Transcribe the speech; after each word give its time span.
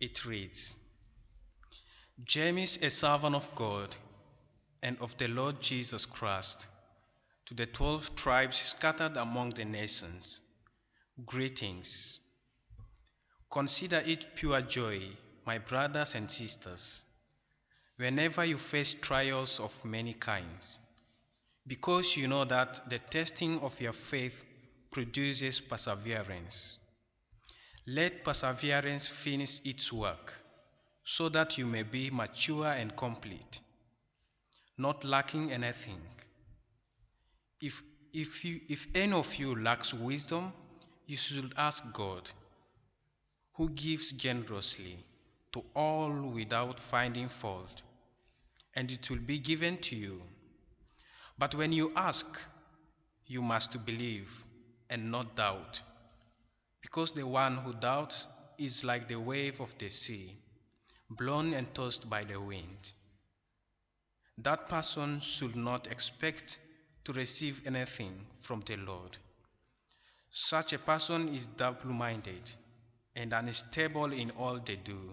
It 0.00 0.26
reads 0.26 0.76
James, 2.24 2.78
a 2.82 2.90
servant 2.90 3.34
of 3.34 3.54
God 3.54 3.94
and 4.82 4.98
of 5.00 5.16
the 5.16 5.28
Lord 5.28 5.60
Jesus 5.60 6.04
Christ, 6.06 6.66
to 7.46 7.54
the 7.54 7.66
twelve 7.66 8.14
tribes 8.14 8.58
scattered 8.58 9.16
among 9.16 9.50
the 9.50 9.64
nations, 9.64 10.40
greetings. 11.24 12.20
Consider 13.50 14.02
it 14.04 14.34
pure 14.34 14.60
joy, 14.60 15.00
my 15.46 15.58
brothers 15.58 16.14
and 16.14 16.30
sisters, 16.30 17.04
whenever 17.96 18.44
you 18.44 18.58
face 18.58 18.94
trials 18.94 19.60
of 19.60 19.84
many 19.84 20.12
kinds, 20.12 20.78
because 21.66 22.16
you 22.16 22.28
know 22.28 22.44
that 22.44 22.90
the 22.90 22.98
testing 22.98 23.60
of 23.60 23.80
your 23.80 23.94
faith 23.94 24.44
produces 24.90 25.60
perseverance. 25.60 26.78
Let 27.86 28.24
perseverance 28.24 29.06
finish 29.06 29.60
its 29.64 29.92
work, 29.92 30.32
so 31.04 31.28
that 31.28 31.56
you 31.56 31.66
may 31.66 31.84
be 31.84 32.10
mature 32.10 32.66
and 32.66 32.96
complete, 32.96 33.60
not 34.76 35.04
lacking 35.04 35.52
anything. 35.52 36.00
If, 37.60 37.82
if, 38.12 38.44
you, 38.44 38.60
if 38.68 38.88
any 38.94 39.12
of 39.12 39.32
you 39.36 39.54
lacks 39.54 39.94
wisdom, 39.94 40.52
you 41.06 41.16
should 41.16 41.54
ask 41.56 41.84
God, 41.92 42.28
who 43.54 43.70
gives 43.70 44.10
generously 44.10 44.98
to 45.52 45.62
all 45.74 46.10
without 46.10 46.80
finding 46.80 47.28
fault, 47.28 47.82
and 48.74 48.90
it 48.90 49.08
will 49.08 49.18
be 49.18 49.38
given 49.38 49.78
to 49.78 49.94
you. 49.94 50.20
But 51.38 51.54
when 51.54 51.72
you 51.72 51.92
ask, 51.94 52.26
you 53.26 53.42
must 53.42 53.86
believe 53.86 54.28
and 54.90 55.12
not 55.12 55.36
doubt, 55.36 55.82
because 56.86 57.10
the 57.10 57.26
one 57.26 57.56
who 57.56 57.72
doubts 57.72 58.28
is 58.58 58.84
like 58.84 59.08
the 59.08 59.18
wave 59.18 59.58
of 59.60 59.76
the 59.78 59.88
sea, 59.88 60.30
blown 61.10 61.52
and 61.52 61.74
tossed 61.74 62.08
by 62.08 62.22
the 62.22 62.40
wind. 62.40 62.92
That 64.38 64.68
person 64.68 65.18
should 65.18 65.56
not 65.56 65.88
expect 65.90 66.60
to 67.02 67.12
receive 67.12 67.66
anything 67.66 68.14
from 68.40 68.60
the 68.60 68.76
Lord. 68.76 69.16
Such 70.30 70.74
a 70.74 70.78
person 70.78 71.34
is 71.34 71.48
double 71.48 71.90
minded 71.92 72.48
and 73.16 73.32
unstable 73.32 74.12
in 74.12 74.30
all 74.30 74.60
they 74.60 74.76
do. 74.76 75.12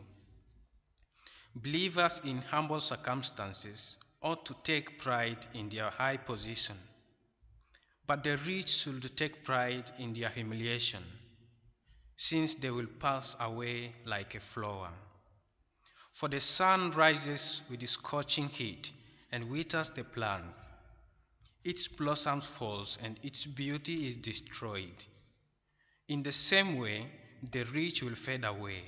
Believers 1.55 2.21
in 2.23 2.37
humble 2.51 2.81
circumstances 2.81 3.97
ought 4.21 4.45
to 4.45 4.55
take 4.61 5.01
pride 5.01 5.47
in 5.55 5.69
their 5.69 5.89
high 5.89 6.17
position, 6.17 6.77
but 8.05 8.23
the 8.23 8.37
rich 8.45 8.69
should 8.69 9.17
take 9.17 9.43
pride 9.43 9.89
in 9.97 10.13
their 10.13 10.29
humiliation, 10.29 11.03
since 12.23 12.55
they 12.55 12.71
will 12.71 12.87
pass 13.01 13.35
away 13.41 13.91
like 14.05 14.33
a 14.33 14.39
flower. 14.39 14.89
For 16.13 16.29
the 16.29 16.39
sun 16.39 16.91
rises 16.91 17.61
with 17.69 17.85
scorching 17.85 18.47
heat 18.47 18.93
and 19.33 19.49
withers 19.49 19.89
the 19.89 20.05
plant. 20.05 20.45
Its 21.65 21.89
blossoms 21.89 22.45
falls 22.45 22.97
and 23.03 23.19
its 23.23 23.45
beauty 23.45 24.07
is 24.07 24.15
destroyed. 24.15 25.05
In 26.07 26.23
the 26.23 26.31
same 26.31 26.77
way, 26.77 27.05
the 27.51 27.65
rich 27.65 28.01
will 28.03 28.15
fade 28.15 28.45
away, 28.45 28.81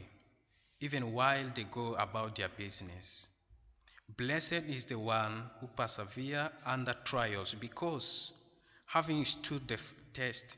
even 0.80 1.12
while 1.12 1.52
they 1.54 1.66
go 1.66 1.94
about 1.96 2.38
their 2.38 2.48
business. 2.48 3.28
Blessed 4.16 4.64
is 4.70 4.86
the 4.86 4.98
one 4.98 5.44
who 5.60 5.68
perseveres 5.68 6.52
under 6.66 6.96
trials, 7.04 7.54
because, 7.54 8.32
having 8.86 9.26
stood 9.26 9.68
the 9.68 9.80
test, 10.14 10.56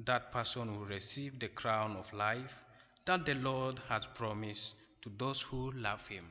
that 0.00 0.30
person 0.32 0.78
will 0.78 0.86
receive 0.86 1.38
the 1.38 1.48
crown 1.48 1.96
of 1.96 2.12
life 2.12 2.64
that 3.04 3.26
the 3.26 3.34
Lord 3.34 3.78
has 3.88 4.06
promised 4.06 4.76
to 5.02 5.10
those 5.18 5.42
who 5.42 5.70
love 5.72 6.06
him. 6.08 6.24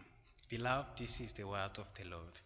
Beloved, 0.50 0.97
this 0.97 1.20
is 1.22 1.33
the 1.33 1.47
word 1.47 1.78
of 1.78 1.88
the 1.94 2.09
Lord. 2.09 2.39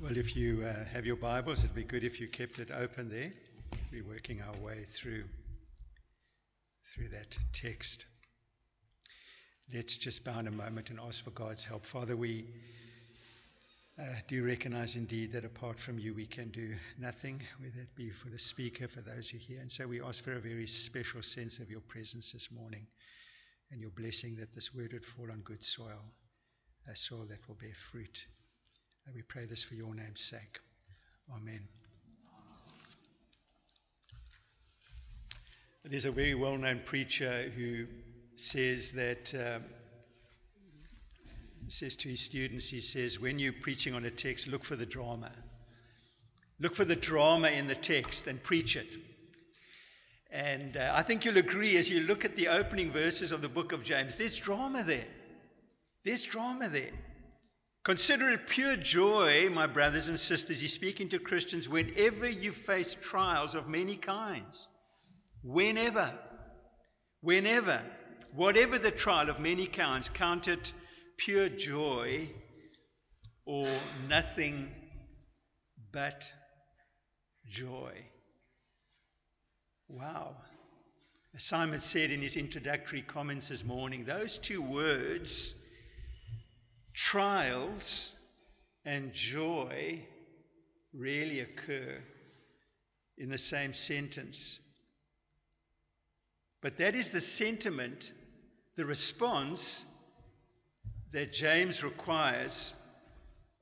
Well, 0.00 0.16
if 0.16 0.36
you 0.36 0.62
uh, 0.62 0.84
have 0.92 1.06
your 1.06 1.16
Bibles, 1.16 1.64
it'd 1.64 1.74
be 1.74 1.82
good 1.82 2.04
if 2.04 2.20
you 2.20 2.28
kept 2.28 2.58
it 2.58 2.70
open 2.70 3.08
there. 3.08 3.32
We're 3.90 4.04
working 4.04 4.42
our 4.42 4.64
way 4.64 4.84
through 4.84 5.24
through 6.94 7.08
that 7.08 7.36
text. 7.52 8.04
Let's 9.72 9.96
just 9.96 10.22
bow 10.22 10.38
in 10.38 10.46
a 10.46 10.52
moment 10.52 10.90
and 10.90 11.00
ask 11.00 11.24
for 11.24 11.30
God's 11.30 11.64
help. 11.64 11.84
Father, 11.84 12.14
we 12.14 12.44
uh, 13.98 14.04
do 14.28 14.44
recognize 14.44 14.94
indeed 14.96 15.32
that 15.32 15.44
apart 15.44 15.80
from 15.80 15.98
you, 15.98 16.12
we 16.12 16.26
can 16.26 16.50
do 16.50 16.74
nothing, 16.98 17.40
whether 17.58 17.80
it 17.80 17.94
be 17.94 18.10
for 18.10 18.28
the 18.28 18.38
speaker, 18.38 18.86
for 18.86 19.00
those 19.00 19.30
who 19.30 19.38
hear. 19.38 19.60
And 19.60 19.72
so 19.72 19.86
we 19.86 20.02
ask 20.02 20.22
for 20.22 20.34
a 20.34 20.40
very 20.40 20.66
special 20.66 21.22
sense 21.22 21.58
of 21.58 21.70
your 21.70 21.80
presence 21.80 22.32
this 22.32 22.50
morning 22.50 22.86
and 23.70 23.80
your 23.80 23.90
blessing 23.90 24.36
that 24.36 24.52
this 24.52 24.74
word 24.74 24.92
would 24.92 25.04
fall 25.04 25.30
on 25.32 25.40
good 25.40 25.64
soil, 25.64 26.12
a 26.90 26.94
soil 26.94 27.24
that 27.30 27.38
will 27.48 27.54
bear 27.54 27.74
fruit. 27.74 28.26
And 29.06 29.14
we 29.14 29.22
pray 29.22 29.46
this 29.46 29.62
for 29.62 29.74
your 29.74 29.94
name's 29.94 30.20
sake. 30.20 30.58
Amen. 31.34 31.66
There's 35.84 36.04
a 36.04 36.10
very 36.10 36.34
well 36.34 36.58
known 36.58 36.80
preacher 36.84 37.50
who 37.56 37.86
says 38.34 38.90
that, 38.92 39.32
um, 39.34 39.64
says 41.68 41.96
to 41.96 42.08
his 42.08 42.20
students, 42.20 42.68
he 42.68 42.80
says, 42.80 43.18
when 43.18 43.38
you're 43.38 43.52
preaching 43.52 43.94
on 43.94 44.04
a 44.04 44.10
text, 44.10 44.46
look 44.46 44.64
for 44.64 44.76
the 44.76 44.86
drama. 44.86 45.30
Look 46.60 46.74
for 46.74 46.84
the 46.84 46.96
drama 46.96 47.48
in 47.48 47.66
the 47.66 47.74
text 47.74 48.26
and 48.26 48.42
preach 48.42 48.76
it. 48.76 48.88
And 50.30 50.76
uh, 50.76 50.92
I 50.94 51.02
think 51.02 51.24
you'll 51.24 51.38
agree 51.38 51.76
as 51.76 51.90
you 51.90 52.00
look 52.00 52.24
at 52.24 52.36
the 52.36 52.48
opening 52.48 52.90
verses 52.90 53.32
of 53.32 53.42
the 53.42 53.48
book 53.48 53.72
of 53.72 53.82
James, 53.82 54.16
there's 54.16 54.36
drama 54.36 54.82
there. 54.82 55.06
There's 56.04 56.24
drama 56.24 56.68
there. 56.68 56.92
Consider 57.84 58.30
it 58.30 58.48
pure 58.48 58.76
joy, 58.76 59.48
my 59.50 59.66
brothers 59.66 60.08
and 60.08 60.18
sisters. 60.18 60.60
He's 60.60 60.72
speaking 60.72 61.08
to 61.10 61.18
Christians 61.18 61.68
whenever 61.68 62.28
you 62.28 62.52
face 62.52 62.96
trials 63.00 63.54
of 63.54 63.68
many 63.68 63.96
kinds. 63.96 64.68
Whenever. 65.42 66.10
Whenever. 67.20 67.80
Whatever 68.34 68.78
the 68.78 68.90
trial 68.90 69.30
of 69.30 69.38
many 69.38 69.66
kinds, 69.66 70.08
count 70.08 70.48
it 70.48 70.72
pure 71.16 71.48
joy 71.48 72.28
or 73.44 73.68
nothing 74.08 74.70
but 75.92 76.32
joy. 77.48 77.92
Wow. 79.88 80.36
As 81.34 81.44
Simon 81.44 81.80
said 81.80 82.10
in 82.10 82.20
his 82.20 82.36
introductory 82.36 83.02
comments 83.02 83.48
this 83.48 83.64
morning, 83.64 84.04
those 84.04 84.38
two 84.38 84.62
words 84.62 85.54
trials 86.94 88.12
and 88.84 89.12
joy 89.12 90.00
rarely 90.94 91.40
occur 91.40 91.98
in 93.18 93.28
the 93.28 93.38
same 93.38 93.72
sentence. 93.74 94.58
But 96.62 96.78
that 96.78 96.94
is 96.94 97.10
the 97.10 97.20
sentiment, 97.20 98.12
the 98.76 98.86
response 98.86 99.84
that 101.16 101.32
James 101.32 101.82
requires 101.82 102.74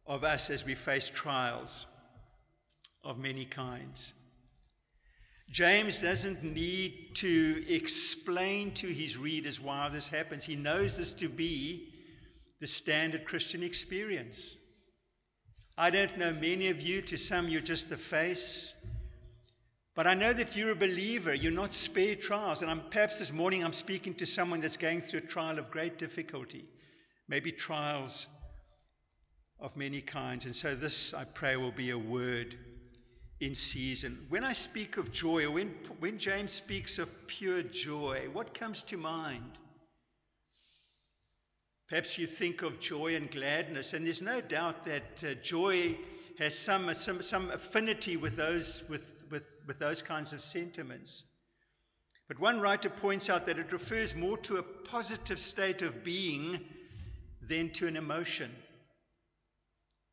of 0.08 0.24
us 0.24 0.50
as 0.50 0.64
we 0.64 0.74
face 0.74 1.08
trials 1.08 1.86
of 3.04 3.16
many 3.16 3.44
kinds. 3.44 4.12
James 5.52 6.00
doesn't 6.00 6.42
need 6.42 7.14
to 7.14 7.64
explain 7.72 8.72
to 8.72 8.88
his 8.88 9.16
readers 9.16 9.60
why 9.60 9.88
this 9.88 10.08
happens. 10.08 10.42
He 10.42 10.56
knows 10.56 10.96
this 10.96 11.14
to 11.14 11.28
be 11.28 11.94
the 12.60 12.66
standard 12.66 13.24
Christian 13.24 13.62
experience. 13.62 14.56
I 15.78 15.90
don't 15.90 16.18
know 16.18 16.32
many 16.32 16.70
of 16.70 16.82
you, 16.82 17.02
to 17.02 17.16
some, 17.16 17.46
you're 17.46 17.60
just 17.60 17.88
the 17.88 17.96
face. 17.96 18.74
But 19.94 20.08
I 20.08 20.14
know 20.14 20.32
that 20.32 20.56
you're 20.56 20.72
a 20.72 20.74
believer. 20.74 21.32
You're 21.32 21.52
not 21.52 21.72
spared 21.72 22.20
trials. 22.20 22.62
And 22.62 22.70
I'm, 22.72 22.80
perhaps 22.90 23.20
this 23.20 23.32
morning 23.32 23.62
I'm 23.62 23.72
speaking 23.72 24.14
to 24.14 24.26
someone 24.26 24.60
that's 24.60 24.76
going 24.76 25.02
through 25.02 25.20
a 25.20 25.22
trial 25.22 25.60
of 25.60 25.70
great 25.70 25.98
difficulty, 25.98 26.64
maybe 27.28 27.52
trials 27.52 28.26
of 29.60 29.76
many 29.76 30.00
kinds. 30.00 30.46
And 30.46 30.54
so 30.54 30.74
this, 30.74 31.14
I 31.14 31.24
pray, 31.24 31.56
will 31.56 31.72
be 31.72 31.90
a 31.90 31.98
word 31.98 32.56
in 33.40 33.54
season. 33.54 34.26
When 34.28 34.44
I 34.44 34.52
speak 34.52 34.96
of 34.96 35.12
joy, 35.12 35.48
when, 35.50 35.74
when 36.00 36.18
James 36.18 36.52
speaks 36.52 36.98
of 36.98 37.08
pure 37.26 37.62
joy, 37.62 38.28
what 38.32 38.54
comes 38.54 38.82
to 38.84 38.96
mind? 38.96 39.58
Perhaps 41.88 42.18
you 42.18 42.26
think 42.26 42.62
of 42.62 42.80
joy 42.80 43.14
and 43.14 43.30
gladness, 43.30 43.92
and 43.92 44.06
there's 44.06 44.22
no 44.22 44.40
doubt 44.40 44.84
that 44.84 45.22
uh, 45.22 45.34
joy 45.42 45.96
has 46.38 46.58
some, 46.58 46.92
some, 46.94 47.22
some 47.22 47.50
affinity 47.50 48.16
with 48.16 48.36
those, 48.36 48.82
with, 48.88 49.26
with, 49.30 49.60
with 49.66 49.78
those 49.78 50.00
kinds 50.02 50.32
of 50.32 50.40
sentiments. 50.40 51.24
But 52.26 52.40
one 52.40 52.60
writer 52.60 52.88
points 52.88 53.28
out 53.28 53.46
that 53.46 53.58
it 53.58 53.72
refers 53.72 54.14
more 54.14 54.38
to 54.38 54.56
a 54.56 54.62
positive 54.62 55.38
state 55.38 55.82
of 55.82 56.02
being 56.02 56.58
than 57.48 57.70
to 57.70 57.86
an 57.86 57.96
emotion, 57.96 58.50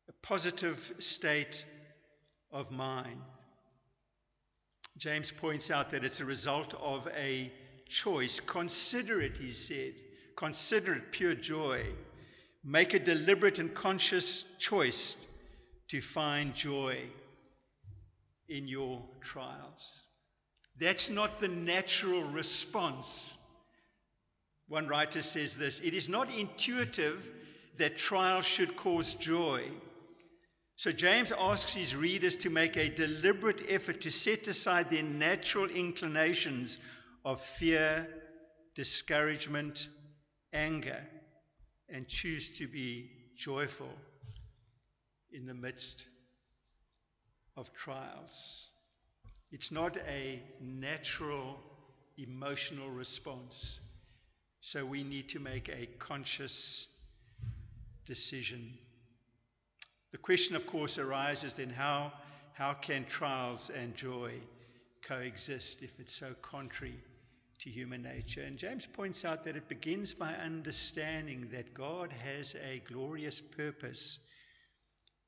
a 0.08 0.12
positive 0.26 0.92
state 0.98 1.64
of 2.50 2.70
mind. 2.70 3.20
James 4.98 5.30
points 5.30 5.70
out 5.70 5.90
that 5.90 6.04
it's 6.04 6.20
a 6.20 6.24
result 6.24 6.74
of 6.74 7.08
a 7.16 7.50
choice. 7.88 8.40
Consider 8.40 9.20
it, 9.20 9.36
he 9.36 9.52
said. 9.52 9.94
Consider 10.36 10.94
it 10.94 11.12
pure 11.12 11.34
joy. 11.34 11.82
Make 12.64 12.94
a 12.94 12.98
deliberate 12.98 13.58
and 13.58 13.72
conscious 13.74 14.44
choice 14.58 15.16
to 15.88 16.00
find 16.00 16.54
joy 16.54 16.98
in 18.48 18.68
your 18.68 19.02
trials. 19.20 20.04
That's 20.78 21.10
not 21.10 21.40
the 21.40 21.48
natural 21.48 22.22
response. 22.22 23.38
One 24.72 24.88
writer 24.88 25.20
says 25.20 25.54
this 25.54 25.80
it 25.80 25.92
is 25.92 26.08
not 26.08 26.34
intuitive 26.34 27.30
that 27.76 27.98
trials 27.98 28.46
should 28.46 28.74
cause 28.74 29.12
joy. 29.12 29.70
So 30.76 30.90
James 30.90 31.30
asks 31.30 31.74
his 31.74 31.94
readers 31.94 32.36
to 32.36 32.48
make 32.48 32.78
a 32.78 32.88
deliberate 32.88 33.66
effort 33.68 34.00
to 34.00 34.10
set 34.10 34.48
aside 34.48 34.88
their 34.88 35.02
natural 35.02 35.68
inclinations 35.68 36.78
of 37.22 37.38
fear, 37.42 38.08
discouragement, 38.74 39.90
anger, 40.54 41.06
and 41.90 42.08
choose 42.08 42.56
to 42.56 42.66
be 42.66 43.10
joyful 43.36 43.92
in 45.32 45.44
the 45.44 45.52
midst 45.52 46.08
of 47.58 47.70
trials. 47.74 48.70
It's 49.50 49.70
not 49.70 49.98
a 50.08 50.42
natural 50.62 51.60
emotional 52.16 52.88
response. 52.88 53.78
So 54.64 54.86
we 54.86 55.02
need 55.02 55.30
to 55.30 55.40
make 55.40 55.68
a 55.68 55.88
conscious 55.98 56.86
decision. 58.06 58.72
The 60.12 60.18
question, 60.18 60.54
of 60.54 60.68
course, 60.68 60.98
arises 60.98 61.54
then 61.54 61.68
how, 61.68 62.12
how 62.52 62.74
can 62.74 63.04
trials 63.04 63.70
and 63.70 63.96
joy 63.96 64.34
coexist 65.02 65.82
if 65.82 65.98
it's 65.98 66.14
so 66.14 66.34
contrary 66.42 66.94
to 67.58 67.70
human 67.70 68.04
nature? 68.04 68.42
And 68.42 68.56
James 68.56 68.86
points 68.86 69.24
out 69.24 69.42
that 69.44 69.56
it 69.56 69.68
begins 69.68 70.14
by 70.14 70.32
understanding 70.34 71.48
that 71.50 71.74
God 71.74 72.12
has 72.12 72.54
a 72.54 72.80
glorious 72.86 73.40
purpose 73.40 74.20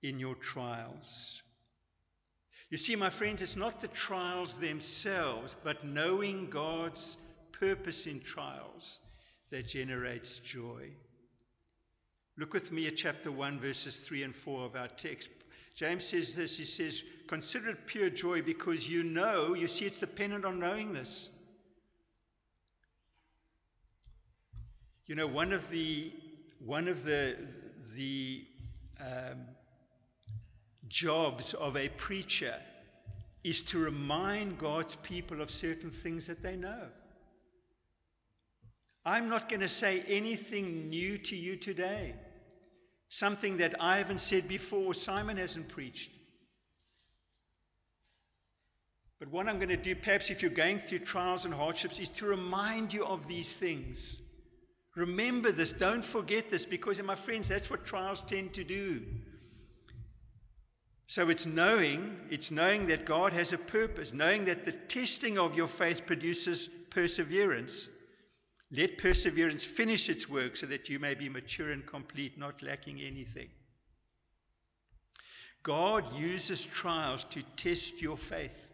in 0.01 0.21
your 0.21 0.37
trials. 0.37 1.43
You 2.71 2.77
see, 2.77 2.95
my 2.95 3.11
friends, 3.11 3.43
it's 3.43 3.57
not 3.57 3.81
the 3.81 3.89
trials 3.89 4.55
themselves, 4.59 5.57
but 5.65 5.85
knowing 5.85 6.51
God's 6.51 7.17
purpose 7.51 8.07
in 8.07 8.21
trials 8.21 9.01
that 9.55 9.69
generates 9.69 10.39
joy. 10.39 10.91
Look 12.37 12.53
with 12.53 12.73
me 12.73 12.89
at 12.89 12.97
chapter 12.97 13.31
1, 13.31 13.61
verses 13.61 14.01
3 14.01 14.25
and 14.25 14.35
4 14.35 14.65
of 14.65 14.75
our 14.75 14.89
text. 14.89 15.31
James 15.77 16.05
says 16.05 16.35
this 16.35 16.57
He 16.57 16.65
says, 16.65 17.05
Consider 17.29 17.71
it 17.71 17.87
pure 17.87 18.11
joy 18.11 18.43
because 18.43 18.89
you 18.89 19.05
know, 19.05 19.55
you 19.55 19.69
see, 19.69 19.85
it's 19.85 19.99
dependent 19.99 20.45
on 20.45 20.59
knowing 20.59 20.93
this. 20.93 21.31
You 25.07 25.15
know, 25.15 25.29
one 25.29 25.53
of 25.53 25.71
the, 25.71 26.13
one 26.59 26.89
of 26.89 27.05
the, 27.05 27.37
the 27.95 28.45
um, 29.01 29.39
jobs 30.89 31.55
of 31.55 31.77
a 31.77 31.91
preacher 31.91 32.57
is 33.45 33.63
to 33.63 33.79
remind 33.79 34.59
God's 34.59 34.97
people 34.97 35.41
of 35.41 35.49
certain 35.49 35.93
things 35.93 36.27
that 36.27 36.43
they 36.43 36.57
know. 36.57 36.89
I'm 39.05 39.29
not 39.29 39.49
going 39.49 39.61
to 39.61 39.69
say 39.69 40.03
anything 40.09 40.89
new 40.89 41.19
to 41.19 41.37
you 41.37 41.57
today. 41.57 42.15
Something 43.09 43.59
that 43.59 43.75
I 43.81 43.99
haven't 43.99 44.21
said 44.21 44.49
before, 44.49 44.95
Simon 44.95 45.37
hasn't 45.37 45.69
preached. 45.69 46.11
But 49.19 49.29
what 49.29 49.47
I'm 49.47 49.59
going 49.59 49.69
to 49.69 49.77
do, 49.77 49.95
perhaps 49.95 50.31
if 50.31 50.43
you're 50.43 50.51
going 50.51 50.79
through 50.79 51.01
trials 51.01 51.45
and 51.45 51.55
hardships, 51.55 52.01
is 52.01 52.11
to 52.11 52.27
remind 52.27 52.93
you 52.93 53.05
of 53.05 53.27
these 53.27 53.57
things. 53.57 54.21
Remember 54.97 55.53
this, 55.53 55.73
don't 55.73 56.05
forget 56.05 56.51
this, 56.51 56.67
because, 56.67 57.03
my 57.03 57.15
friends, 57.15 57.49
that's 57.49 57.71
what 57.71 57.85
trials 57.85 58.23
tend 58.23 58.55
to 58.55 58.65
do. 58.65 59.03
So 61.07 61.29
it's 61.29 61.47
knowing, 61.47 62.17
it's 62.31 62.51
knowing 62.51 62.87
that 62.87 63.05
God 63.05 63.33
has 63.33 63.53
a 63.53 63.59
purpose, 63.59 64.13
knowing 64.13 64.47
that 64.47 64.65
the 64.65 64.73
testing 64.73 65.39
of 65.39 65.55
your 65.55 65.67
faith 65.67 66.07
produces 66.07 66.69
perseverance. 66.91 67.89
Let 68.77 68.99
perseverance 68.99 69.65
finish 69.65 70.09
its 70.09 70.29
work 70.29 70.57
so 70.57 70.67
that 70.67 70.89
you 70.89 70.99
may 70.99 71.15
be 71.15 71.29
mature 71.29 71.71
and 71.71 71.87
complete, 71.87 72.37
not 72.37 72.63
lacking 72.63 73.01
anything. 73.01 73.49
God 75.63 76.05
uses 76.17 76.65
trials 76.65 77.25
to 77.25 77.43
test 77.57 78.03
your 78.03 78.17
faith. 78.17 78.71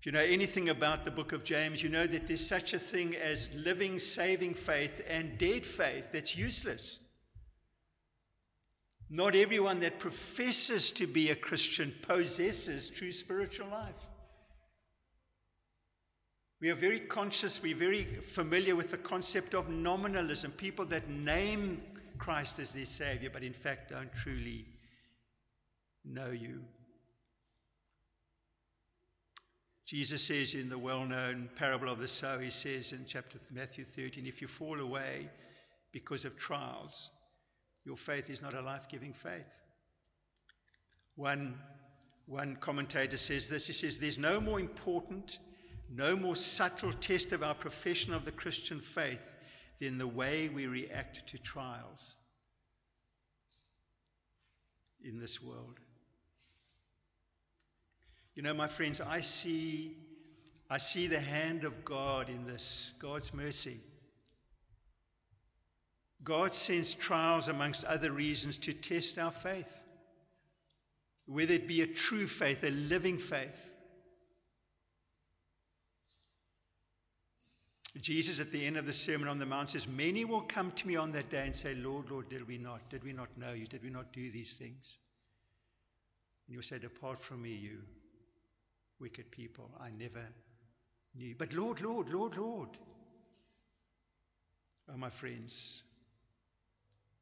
If 0.00 0.06
you 0.06 0.12
know 0.12 0.20
anything 0.20 0.70
about 0.70 1.04
the 1.04 1.10
book 1.10 1.32
of 1.32 1.44
James, 1.44 1.82
you 1.82 1.90
know 1.90 2.06
that 2.06 2.26
there's 2.26 2.46
such 2.46 2.72
a 2.72 2.78
thing 2.78 3.14
as 3.14 3.50
living, 3.54 3.98
saving 3.98 4.54
faith 4.54 5.02
and 5.06 5.36
dead 5.36 5.66
faith 5.66 6.10
that's 6.12 6.34
useless. 6.34 6.98
Not 9.10 9.34
everyone 9.34 9.80
that 9.80 9.98
professes 9.98 10.92
to 10.92 11.06
be 11.06 11.30
a 11.30 11.36
Christian 11.36 11.92
possesses 12.02 12.88
true 12.88 13.12
spiritual 13.12 13.68
life. 13.68 14.06
We 16.60 16.68
are 16.68 16.74
very 16.74 17.00
conscious, 17.00 17.62
we're 17.62 17.74
very 17.74 18.04
familiar 18.04 18.76
with 18.76 18.90
the 18.90 18.98
concept 18.98 19.54
of 19.54 19.70
nominalism, 19.70 20.52
people 20.52 20.84
that 20.86 21.08
name 21.08 21.82
Christ 22.18 22.58
as 22.58 22.72
their 22.72 22.84
Savior, 22.84 23.30
but 23.32 23.42
in 23.42 23.54
fact 23.54 23.90
don't 23.90 24.12
truly 24.12 24.66
know 26.04 26.30
you. 26.30 26.60
Jesus 29.86 30.22
says 30.22 30.54
in 30.54 30.68
the 30.68 30.78
well 30.78 31.06
known 31.06 31.48
parable 31.56 31.88
of 31.88 31.98
the 31.98 32.06
sower, 32.06 32.40
he 32.40 32.50
says 32.50 32.92
in 32.92 33.06
chapter 33.08 33.38
Matthew 33.52 33.84
13, 33.84 34.26
if 34.26 34.42
you 34.42 34.46
fall 34.46 34.78
away 34.80 35.30
because 35.92 36.26
of 36.26 36.38
trials, 36.38 37.10
your 37.86 37.96
faith 37.96 38.28
is 38.28 38.42
not 38.42 38.54
a 38.54 38.60
life 38.60 38.86
giving 38.88 39.14
faith. 39.14 39.62
One, 41.16 41.58
one 42.26 42.56
commentator 42.56 43.16
says 43.16 43.48
this 43.48 43.66
he 43.66 43.72
says, 43.72 43.98
There's 43.98 44.18
no 44.18 44.42
more 44.42 44.60
important 44.60 45.38
no 45.90 46.16
more 46.16 46.36
subtle 46.36 46.92
test 46.92 47.32
of 47.32 47.42
our 47.42 47.54
profession 47.54 48.14
of 48.14 48.24
the 48.24 48.32
Christian 48.32 48.80
faith 48.80 49.34
than 49.80 49.98
the 49.98 50.06
way 50.06 50.48
we 50.48 50.66
react 50.66 51.26
to 51.28 51.38
trials 51.38 52.16
in 55.02 55.18
this 55.18 55.42
world. 55.42 55.80
You 58.34 58.42
know, 58.42 58.54
my 58.54 58.68
friends, 58.68 59.00
I 59.00 59.20
see, 59.20 59.96
I 60.68 60.78
see 60.78 61.08
the 61.08 61.18
hand 61.18 61.64
of 61.64 61.84
God 61.84 62.28
in 62.28 62.46
this, 62.46 62.94
God's 63.00 63.34
mercy. 63.34 63.78
God 66.22 66.54
sends 66.54 66.94
trials, 66.94 67.48
amongst 67.48 67.84
other 67.84 68.12
reasons, 68.12 68.58
to 68.58 68.72
test 68.72 69.18
our 69.18 69.32
faith, 69.32 69.82
whether 71.26 71.54
it 71.54 71.66
be 71.66 71.82
a 71.82 71.86
true 71.86 72.26
faith, 72.26 72.62
a 72.62 72.70
living 72.70 73.18
faith. 73.18 73.68
Jesus, 77.98 78.38
at 78.38 78.52
the 78.52 78.64
end 78.64 78.76
of 78.76 78.86
the 78.86 78.92
Sermon 78.92 79.26
on 79.26 79.38
the 79.38 79.46
Mount, 79.46 79.70
says, 79.70 79.88
Many 79.88 80.24
will 80.24 80.42
come 80.42 80.70
to 80.72 80.86
me 80.86 80.94
on 80.94 81.10
that 81.12 81.28
day 81.28 81.44
and 81.44 81.56
say, 81.56 81.74
Lord, 81.74 82.10
Lord, 82.10 82.28
did 82.28 82.46
we 82.46 82.56
not? 82.56 82.88
Did 82.88 83.02
we 83.02 83.12
not 83.12 83.36
know 83.36 83.52
you? 83.52 83.66
Did 83.66 83.82
we 83.82 83.90
not 83.90 84.12
do 84.12 84.30
these 84.30 84.54
things? 84.54 84.98
And 86.46 86.54
you'll 86.54 86.62
say, 86.62 86.78
Depart 86.78 87.18
from 87.18 87.42
me, 87.42 87.50
you 87.50 87.78
wicked 89.00 89.32
people. 89.32 89.70
I 89.80 89.90
never 89.90 90.24
knew. 91.16 91.34
But 91.36 91.52
Lord, 91.52 91.80
Lord, 91.80 92.10
Lord, 92.10 92.36
Lord. 92.36 92.68
Oh, 94.92 94.96
my 94.96 95.10
friends, 95.10 95.82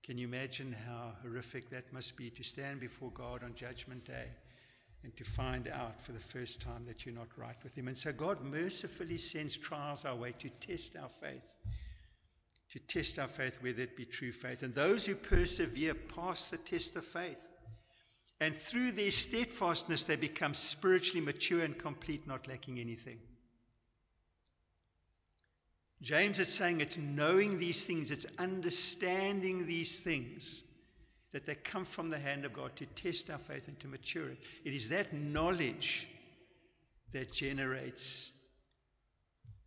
can 0.02 0.18
you 0.18 0.26
imagine 0.26 0.75
how 0.87 1.12
horrific 1.22 1.70
that 1.70 1.92
must 1.92 2.16
be 2.16 2.30
to 2.30 2.42
stand 2.42 2.80
before 2.80 3.10
God 3.10 3.42
on 3.42 3.54
Judgment 3.54 4.04
Day? 4.04 4.26
And 5.05 5.17
to 5.17 5.25
find 5.25 5.69
out 5.69 6.00
for 6.02 6.12
the 6.12 6.21
first 6.21 6.61
time 6.61 6.85
that 6.87 7.07
you're 7.07 7.14
not 7.14 7.28
right 7.37 7.57
with 7.62 7.75
Him. 7.75 7.88
And 7.88 7.97
so 7.97 8.12
God 8.12 8.43
mercifully 8.43 9.19
sends 9.19 9.57
trials 9.57 10.05
our 10.05 10.17
way 10.17 10.33
to 10.40 10.49
test 10.49 10.97
our 10.97 11.09
faith, 11.09 11.55
to 12.73 12.78
test 12.81 13.19
our 13.19 13.28
faith 13.28 13.59
whether 13.61 13.83
it 13.83 13.97
be 13.97 14.05
true 14.05 14.33
faith. 14.33 14.62
And 14.62 14.75
those 14.75 15.07
who 15.07 15.14
persevere 15.14 15.95
pass 15.95 16.50
the 16.50 16.57
test 16.57 16.97
of 16.97 17.05
faith. 17.05 17.49
And 18.40 18.55
through 18.55 18.93
their 18.93 19.11
steadfastness, 19.11 20.05
they 20.05 20.17
become 20.17 20.55
spiritually 20.55 21.25
mature 21.25 21.62
and 21.62 21.76
complete, 21.76 22.26
not 22.26 22.47
lacking 22.47 22.78
anything. 22.78 23.19
James 26.00 26.38
is 26.38 26.49
saying 26.49 26.81
it's 26.81 26.97
knowing 26.99 27.59
these 27.59 27.85
things, 27.85 28.12
it's 28.12 28.26
understanding 28.38 29.67
these 29.67 29.99
things 29.99 30.62
that 31.32 31.44
they 31.44 31.54
come 31.54 31.85
from 31.85 32.08
the 32.08 32.18
hand 32.18 32.44
of 32.44 32.52
God 32.52 32.75
to 32.76 32.87
test 32.87 33.30
our 33.30 33.38
faith 33.38 33.68
and 33.68 33.78
to 33.80 33.88
mature 33.88 34.28
it. 34.28 34.38
It 34.64 34.73
is 34.73 34.88
that 34.88 35.12
knowledge 35.12 36.08
that 37.12 37.32
generates 37.32 38.32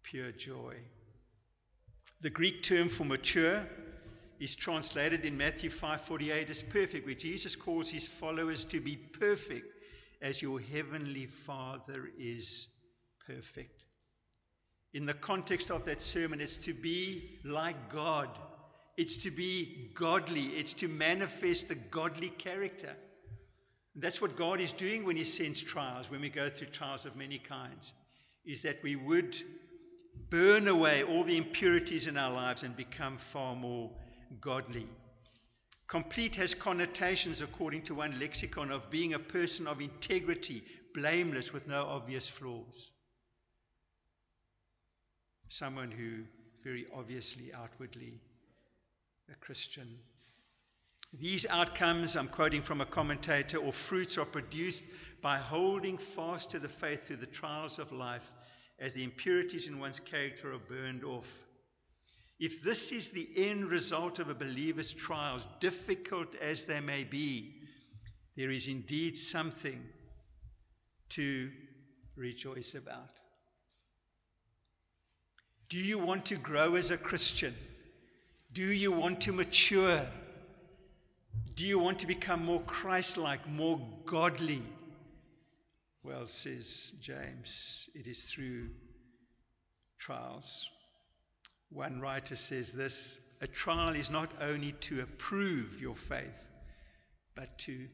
pure 0.04 0.32
joy. 0.32 0.76
The 2.22 2.30
Greek 2.30 2.64
term 2.64 2.90
for 2.90 3.06
mature 3.06 3.66
is 4.40 4.56
translated 4.56 5.24
in 5.24 5.38
Matthew 5.38 5.70
5:48 5.70 6.50
as 6.50 6.64
perfect, 6.64 7.06
where 7.06 7.16
Jesus 7.16 7.56
calls 7.56 7.90
his 7.90 8.08
followers 8.08 8.66
to 8.66 8.80
be 8.80 8.96
perfect 8.96 9.68
as 10.22 10.42
your 10.42 10.60
heavenly 10.60 11.28
Father 11.28 12.10
is 12.18 12.68
perfect. 13.26 13.86
In 14.94 15.06
the 15.06 15.14
context 15.14 15.72
of 15.72 15.86
that 15.86 16.02
sermon, 16.02 16.42
it's 16.42 16.58
to 16.58 16.74
be 16.74 17.40
like 17.44 17.90
God. 17.90 18.30
It's 18.98 19.18
to 19.18 19.32
be 19.32 19.92
godly. 19.94 20.44
It's 20.44 20.74
to 20.76 20.88
manifest 20.88 21.68
the 21.68 21.76
godly 21.76 22.30
character. 22.30 22.96
That's 23.96 24.22
what 24.22 24.36
God 24.36 24.62
is 24.62 24.74
doing 24.74 25.06
when 25.06 25.18
He 25.18 25.24
sends 25.24 25.62
trials, 25.62 26.10
when 26.10 26.22
we 26.22 26.30
go 26.30 26.50
through 26.50 26.68
trials 26.68 27.06
of 27.06 27.16
many 27.16 27.38
kinds, 27.38 27.94
is 28.46 28.62
that 28.62 28.82
we 28.84 28.96
would 28.96 29.36
burn 30.30 30.68
away 30.68 31.04
all 31.04 31.24
the 31.24 31.38
impurities 31.38 32.08
in 32.08 32.18
our 32.18 32.32
lives 32.32 32.64
and 32.64 32.76
become 32.76 33.18
far 33.18 33.56
more 33.56 33.92
godly. 34.40 34.88
Complete 35.88 36.38
has 36.38 36.56
connotations, 36.56 37.42
according 37.42 37.82
to 37.84 37.96
one 37.96 38.18
lexicon, 38.18 38.72
of 38.72 38.90
being 38.90 39.14
a 39.14 39.20
person 39.20 39.68
of 39.68 39.82
integrity, 39.82 40.64
blameless, 40.94 41.52
with 41.52 41.68
no 41.68 41.84
obvious 41.84 42.30
flaws. 42.30 42.92
Someone 45.50 45.92
who 45.92 46.24
very 46.64 46.86
obviously, 46.96 47.52
outwardly, 47.54 48.22
a 49.32 49.36
Christian. 49.36 49.88
These 51.14 51.46
outcomes, 51.46 52.16
I'm 52.16 52.28
quoting 52.28 52.62
from 52.62 52.82
a 52.82 52.86
commentator, 52.86 53.58
or 53.58 53.72
fruits 53.72 54.18
are 54.18 54.26
produced 54.26 54.84
by 55.22 55.38
holding 55.38 55.98
fast 55.98 56.52
to 56.52 56.60
the 56.60 56.70
faith 56.70 57.08
through 57.08 57.18
the 57.18 57.26
trials 57.26 57.80
of 57.80 57.92
life 57.92 58.30
as 58.80 58.94
the 58.94 59.04
impurities 59.04 59.68
in 59.68 59.80
one's 59.80 60.00
character 60.00 60.54
are 60.54 60.58
burned 60.58 61.04
off. 61.04 61.32
If 62.40 62.64
this 62.64 62.92
is 62.92 63.10
the 63.10 63.28
end 63.36 63.66
result 63.66 64.20
of 64.20 64.30
a 64.30 64.34
believer's 64.34 64.94
trials, 64.94 65.48
difficult 65.60 66.34
as 66.36 66.64
they 66.64 66.80
may 66.80 67.04
be, 67.04 67.54
there 68.36 68.50
is 68.50 68.68
indeed 68.68 69.18
something 69.18 69.80
to 71.10 71.52
rejoice 72.16 72.74
about. 72.74 73.14
Do 75.70 75.78
you 75.78 76.00
want 76.00 76.26
to 76.28 76.38
grow 76.38 76.76
as 76.76 76.90
a 76.90 76.98
Christian? 76.98 77.54
Do 78.54 78.66
you 78.66 78.92
want 78.92 79.22
to 79.22 79.32
mature? 79.32 80.06
Do 81.56 81.66
you 81.66 81.80
want 81.80 82.00
to 82.00 82.08
become 82.08 82.46
more 82.46 82.62
Christ 82.62 83.18
like, 83.18 83.48
more 83.48 83.80
godly? 84.06 84.62
Well, 86.04 86.26
says 86.26 86.94
James, 87.02 87.90
it 87.94 88.08
is 88.08 88.24
through 88.24 88.70
trials. 90.00 90.70
One 91.70 92.02
writer 92.02 92.36
says 92.36 92.72
this 92.72 93.20
a 93.40 93.48
trial 93.48 93.96
is 93.96 94.10
not 94.10 94.30
only 94.42 94.74
to 94.74 95.02
approve 95.02 95.82
your 95.82 95.96
faith, 95.96 96.50
but 97.36 97.58
to 97.60 97.88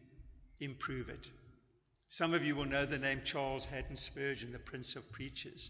improve 0.60 1.10
it. 1.10 1.30
Some 2.10 2.34
of 2.34 2.44
you 2.44 2.56
will 2.56 2.66
know 2.66 2.86
the 2.86 2.98
name 2.98 3.22
Charles 3.24 3.66
Haddon 3.66 3.96
Spurgeon, 3.96 4.52
the 4.52 4.60
Prince 4.60 4.96
of 4.96 5.12
Preachers. 5.12 5.70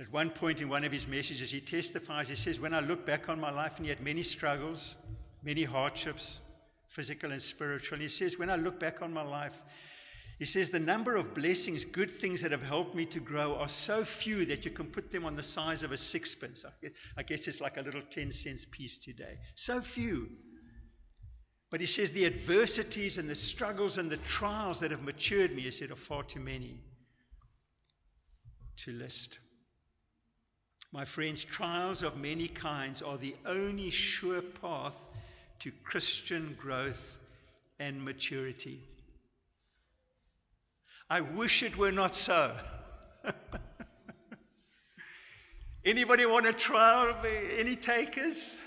At 0.00 0.10
one 0.10 0.30
point 0.30 0.60
in 0.60 0.68
one 0.68 0.84
of 0.84 0.92
his 0.92 1.06
messages, 1.06 1.50
he 1.50 1.60
testifies, 1.60 2.28
he 2.28 2.34
says, 2.34 2.58
When 2.58 2.74
I 2.74 2.80
look 2.80 3.06
back 3.06 3.28
on 3.28 3.40
my 3.40 3.50
life 3.50 3.76
and 3.76 3.84
he 3.84 3.90
had 3.90 4.00
many 4.00 4.22
struggles, 4.22 4.96
many 5.42 5.64
hardships, 5.64 6.40
physical 6.88 7.30
and 7.30 7.40
spiritual, 7.40 7.98
he 7.98 8.08
says, 8.08 8.38
When 8.38 8.50
I 8.50 8.56
look 8.56 8.80
back 8.80 9.02
on 9.02 9.12
my 9.12 9.22
life, 9.22 9.54
he 10.38 10.46
says, 10.46 10.70
The 10.70 10.80
number 10.80 11.14
of 11.16 11.34
blessings, 11.34 11.84
good 11.84 12.10
things 12.10 12.40
that 12.40 12.52
have 12.52 12.62
helped 12.62 12.94
me 12.94 13.06
to 13.06 13.20
grow 13.20 13.56
are 13.56 13.68
so 13.68 14.04
few 14.04 14.44
that 14.46 14.64
you 14.64 14.70
can 14.70 14.86
put 14.86 15.10
them 15.10 15.24
on 15.24 15.36
the 15.36 15.42
size 15.42 15.82
of 15.82 15.92
a 15.92 15.96
sixpence. 15.96 16.64
I 17.16 17.22
guess 17.22 17.46
it's 17.46 17.60
like 17.60 17.76
a 17.76 17.82
little 17.82 18.02
10 18.02 18.30
cents 18.30 18.64
piece 18.64 18.98
today. 18.98 19.38
So 19.54 19.80
few. 19.80 20.30
But 21.70 21.80
he 21.80 21.86
says, 21.86 22.10
The 22.12 22.26
adversities 22.26 23.18
and 23.18 23.28
the 23.28 23.34
struggles 23.34 23.98
and 23.98 24.10
the 24.10 24.16
trials 24.16 24.80
that 24.80 24.90
have 24.90 25.02
matured 25.02 25.54
me, 25.54 25.62
he 25.62 25.70
said, 25.70 25.90
are 25.90 25.96
far 25.96 26.22
too 26.22 26.40
many 26.40 26.80
to 28.78 28.92
list. 28.92 29.38
My 30.92 31.06
friends, 31.06 31.42
trials 31.42 32.02
of 32.02 32.18
many 32.18 32.48
kinds 32.48 33.00
are 33.00 33.16
the 33.16 33.34
only 33.46 33.88
sure 33.88 34.42
path 34.42 35.08
to 35.60 35.72
Christian 35.84 36.54
growth 36.60 37.18
and 37.78 38.04
maturity. 38.04 38.78
I 41.08 41.22
wish 41.22 41.62
it 41.62 41.78
were 41.78 41.92
not 41.92 42.14
so. 42.14 42.54
Anybody 45.84 46.26
want 46.26 46.46
a 46.46 46.52
trial? 46.52 47.16
Any 47.56 47.74
takers? 47.74 48.58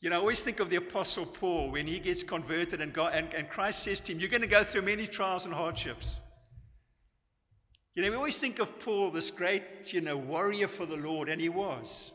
You 0.00 0.10
know, 0.10 0.16
I 0.16 0.18
always 0.18 0.40
think 0.40 0.58
of 0.58 0.70
the 0.70 0.76
Apostle 0.76 1.24
Paul 1.24 1.70
when 1.70 1.86
he 1.86 2.00
gets 2.00 2.24
converted 2.24 2.80
and, 2.82 2.92
God, 2.92 3.12
and, 3.14 3.32
and 3.32 3.48
Christ 3.48 3.84
says 3.84 4.00
to 4.02 4.12
him, 4.12 4.18
You're 4.18 4.28
going 4.28 4.42
to 4.42 4.48
go 4.48 4.64
through 4.64 4.82
many 4.82 5.06
trials 5.06 5.46
and 5.46 5.54
hardships. 5.54 6.20
You 7.94 8.02
know, 8.02 8.10
we 8.10 8.16
always 8.16 8.36
think 8.36 8.58
of 8.58 8.80
Paul, 8.80 9.10
this 9.10 9.30
great, 9.30 9.92
you 9.92 10.00
know, 10.00 10.16
warrior 10.16 10.66
for 10.66 10.84
the 10.84 10.96
Lord, 10.96 11.28
and 11.28 11.40
he 11.40 11.48
was. 11.48 12.12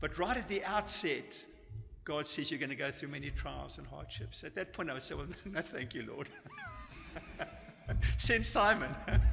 But 0.00 0.18
right 0.18 0.36
at 0.36 0.46
the 0.46 0.62
outset, 0.64 1.44
God 2.04 2.28
says 2.28 2.50
you're 2.50 2.60
going 2.60 2.70
to 2.70 2.76
go 2.76 2.92
through 2.92 3.08
many 3.08 3.30
trials 3.30 3.78
and 3.78 3.86
hardships. 3.88 4.44
At 4.44 4.54
that 4.54 4.72
point, 4.72 4.90
I 4.90 4.92
would 4.92 5.02
say, 5.02 5.16
Well, 5.16 5.26
no, 5.46 5.62
thank 5.62 5.94
you, 5.94 6.04
Lord. 6.06 6.28
Send 8.18 8.46
Simon. 8.46 8.94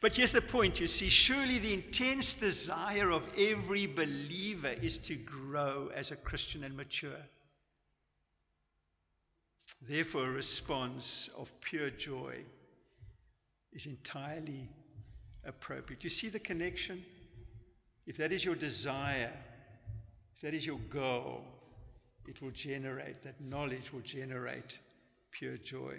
but 0.00 0.14
here's 0.14 0.32
the 0.32 0.40
point 0.40 0.78
you 0.78 0.86
see, 0.86 1.08
surely 1.08 1.58
the 1.58 1.74
intense 1.74 2.34
desire 2.34 3.10
of 3.10 3.26
every 3.36 3.86
believer 3.86 4.70
is 4.80 4.98
to 5.00 5.16
grow 5.16 5.90
as 5.94 6.12
a 6.12 6.16
Christian 6.16 6.62
and 6.62 6.76
mature. 6.76 7.10
Therefore, 9.88 10.24
a 10.24 10.30
response 10.30 11.28
of 11.36 11.50
pure 11.60 11.90
joy 11.90 12.36
is 13.72 13.86
entirely 13.86 14.68
appropriate. 15.44 16.04
You 16.04 16.10
see 16.10 16.28
the 16.28 16.38
connection? 16.38 17.04
If 18.06 18.16
that 18.18 18.32
is 18.32 18.44
your 18.44 18.54
desire, 18.54 19.32
if 20.34 20.40
that 20.42 20.54
is 20.54 20.64
your 20.64 20.78
goal, 20.88 21.44
it 22.26 22.40
will 22.40 22.50
generate, 22.50 23.22
that 23.22 23.40
knowledge 23.40 23.92
will 23.92 24.00
generate 24.00 24.78
pure 25.32 25.56
joy. 25.56 25.98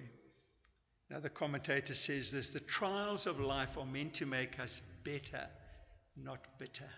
Another 1.09 1.29
commentator 1.29 1.93
says 1.93 2.31
this 2.31 2.49
the 2.49 2.59
trials 2.61 3.27
of 3.27 3.39
life 3.39 3.77
are 3.77 3.85
meant 3.85 4.13
to 4.15 4.25
make 4.25 4.59
us 4.59 4.81
better, 5.03 5.45
not 6.15 6.39
bitter. 6.57 6.89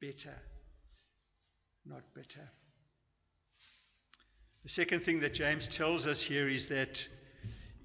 Better, 0.00 0.34
not 1.86 2.02
bitter. 2.14 2.50
The 4.64 4.70
second 4.70 5.00
thing 5.00 5.20
that 5.20 5.34
James 5.34 5.68
tells 5.68 6.06
us 6.06 6.22
here 6.22 6.48
is 6.48 6.68
that 6.68 7.06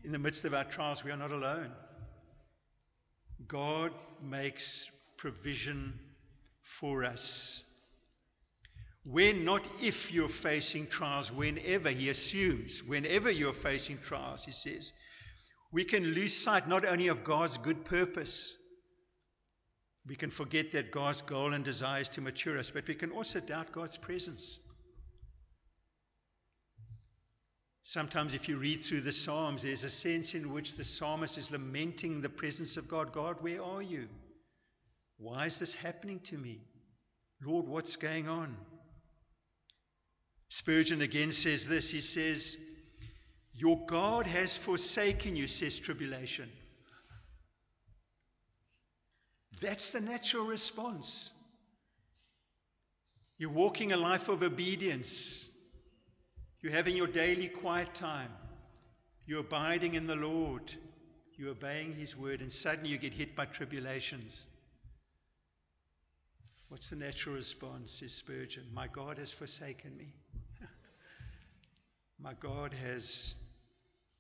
in 0.05 0.13
the 0.13 0.19
midst 0.19 0.45
of 0.45 0.53
our 0.53 0.63
trials, 0.63 1.03
we 1.03 1.11
are 1.11 1.17
not 1.17 1.31
alone. 1.31 1.71
God 3.47 3.91
makes 4.23 4.89
provision 5.17 5.99
for 6.61 7.03
us. 7.03 7.65
When, 9.03 9.43
not 9.43 9.67
if 9.81 10.13
you're 10.13 10.29
facing 10.29 10.87
trials, 10.87 11.31
whenever, 11.33 11.89
he 11.89 12.09
assumes, 12.09 12.81
whenever 12.81 13.29
you're 13.29 13.53
facing 13.53 13.97
trials, 13.97 14.45
he 14.45 14.51
says, 14.51 14.93
we 15.73 15.83
can 15.83 16.03
lose 16.03 16.35
sight 16.35 16.67
not 16.67 16.85
only 16.85 17.09
of 17.09 17.25
God's 17.25 17.57
good 17.57 17.83
purpose, 17.83 18.55
we 20.07 20.15
can 20.15 20.29
forget 20.29 20.71
that 20.71 20.91
God's 20.91 21.21
goal 21.23 21.53
and 21.53 21.65
desire 21.65 22.01
is 22.01 22.09
to 22.09 22.21
mature 22.21 22.57
us, 22.57 22.71
but 22.71 22.87
we 22.87 22.95
can 22.95 23.11
also 23.11 23.41
doubt 23.41 23.73
God's 23.73 23.97
presence. 23.97 24.59
Sometimes, 27.83 28.33
if 28.33 28.47
you 28.47 28.57
read 28.57 28.81
through 28.81 29.01
the 29.01 29.11
Psalms, 29.11 29.63
there's 29.63 29.83
a 29.83 29.89
sense 29.89 30.35
in 30.35 30.53
which 30.53 30.75
the 30.75 30.83
psalmist 30.83 31.37
is 31.37 31.51
lamenting 31.51 32.21
the 32.21 32.29
presence 32.29 32.77
of 32.77 32.87
God. 32.87 33.13
God, 33.13 33.37
where 33.41 33.63
are 33.63 33.81
you? 33.81 34.07
Why 35.17 35.45
is 35.45 35.59
this 35.59 35.73
happening 35.73 36.19
to 36.25 36.37
me? 36.37 36.59
Lord, 37.41 37.67
what's 37.67 37.95
going 37.95 38.27
on? 38.27 38.55
Spurgeon 40.49 41.01
again 41.01 41.31
says 41.31 41.67
this 41.67 41.89
he 41.89 42.01
says, 42.01 42.57
Your 43.53 43.85
God 43.85 44.27
has 44.27 44.57
forsaken 44.57 45.35
you, 45.35 45.47
says 45.47 45.77
tribulation. 45.77 46.49
That's 49.61 49.89
the 49.91 50.01
natural 50.01 50.45
response. 50.45 51.31
You're 53.37 53.49
walking 53.51 53.91
a 53.91 53.97
life 53.97 54.29
of 54.29 54.43
obedience. 54.43 55.49
You're 56.61 56.73
having 56.73 56.95
your 56.95 57.07
daily 57.07 57.47
quiet 57.47 57.93
time. 57.93 58.31
You're 59.25 59.41
abiding 59.41 59.93
in 59.93 60.07
the 60.07 60.15
Lord. 60.15 60.73
You're 61.37 61.51
obeying 61.51 61.95
His 61.95 62.17
word, 62.17 62.41
and 62.41 62.51
suddenly 62.51 62.89
you 62.89 62.97
get 62.97 63.13
hit 63.13 63.35
by 63.35 63.45
tribulations. 63.45 64.47
What's 66.67 66.89
the 66.89 66.95
natural 66.95 67.35
response? 67.35 67.91
Says 67.91 68.13
Spurgeon. 68.13 68.63
My 68.73 68.87
God 68.87 69.17
has 69.17 69.33
forsaken 69.33 69.95
me. 69.97 70.13
My 72.19 72.33
God 72.33 72.73
has 72.73 73.33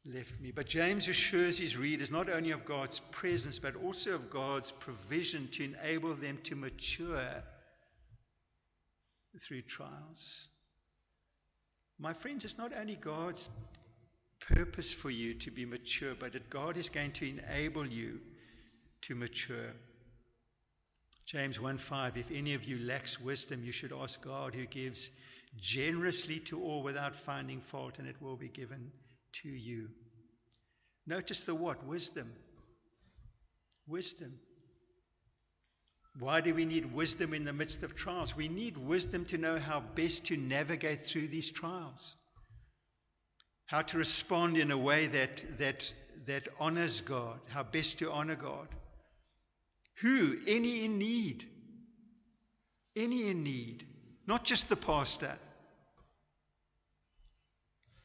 left 0.05 0.39
me. 0.39 0.51
But 0.51 0.65
James 0.65 1.07
assures 1.07 1.59
his 1.59 1.77
readers 1.77 2.09
not 2.09 2.29
only 2.29 2.51
of 2.51 2.65
God's 2.65 2.99
presence, 3.11 3.59
but 3.59 3.75
also 3.75 4.15
of 4.15 4.29
God's 4.29 4.71
provision 4.71 5.47
to 5.49 5.63
enable 5.63 6.15
them 6.15 6.39
to 6.45 6.55
mature 6.55 7.43
through 9.39 9.61
trials. 9.61 10.47
My 11.99 12.13
friends, 12.13 12.45
it's 12.45 12.57
not 12.57 12.71
only 12.75 12.95
God's 12.95 13.49
purpose 14.39 14.93
for 14.93 15.09
you 15.09 15.33
to 15.35 15.51
be 15.51 15.65
mature, 15.65 16.15
but 16.15 16.31
that 16.31 16.49
God 16.49 16.77
is 16.77 16.87
going 16.87 17.11
to 17.13 17.27
enable 17.27 17.85
you 17.85 18.21
to 19.01 19.15
mature. 19.15 19.73
James 21.25 21.59
1:5 21.59 22.15
If 22.15 22.31
any 22.31 22.53
of 22.53 22.63
you 22.63 22.79
lacks 22.79 23.19
wisdom, 23.19 23.63
you 23.63 23.73
should 23.73 23.91
ask 23.91 24.21
God 24.21 24.55
who 24.55 24.65
gives 24.65 25.11
generously 25.57 26.39
to 26.39 26.61
all 26.63 26.83
without 26.83 27.15
finding 27.15 27.59
fault, 27.59 27.99
and 27.99 28.07
it 28.07 28.21
will 28.21 28.37
be 28.37 28.49
given 28.49 28.91
to 29.43 29.49
you. 29.49 29.89
Notice 31.05 31.41
the 31.41 31.53
what? 31.53 31.85
Wisdom. 31.85 32.31
Wisdom. 33.87 34.39
Why 36.17 36.41
do 36.41 36.53
we 36.53 36.65
need 36.65 36.93
wisdom 36.93 37.33
in 37.33 37.45
the 37.45 37.53
midst 37.53 37.83
of 37.83 37.95
trials? 37.95 38.35
We 38.35 38.47
need 38.47 38.77
wisdom 38.77 39.25
to 39.25 39.37
know 39.37 39.59
how 39.59 39.79
best 39.79 40.25
to 40.27 40.37
navigate 40.37 41.01
through 41.01 41.27
these 41.27 41.51
trials, 41.51 42.15
how 43.65 43.83
to 43.83 43.97
respond 43.97 44.57
in 44.57 44.71
a 44.71 44.77
way 44.77 45.07
that, 45.07 45.45
that, 45.59 45.93
that 46.25 46.47
honors 46.59 47.01
God, 47.01 47.39
how 47.49 47.63
best 47.63 47.99
to 47.99 48.11
honor 48.11 48.35
God. 48.35 48.67
Who? 50.01 50.37
Any 50.47 50.85
in 50.85 50.97
need. 50.97 51.45
Any 52.95 53.29
in 53.29 53.43
need. 53.43 53.85
Not 54.25 54.43
just 54.43 54.69
the 54.69 54.75
pastor. 54.75 55.37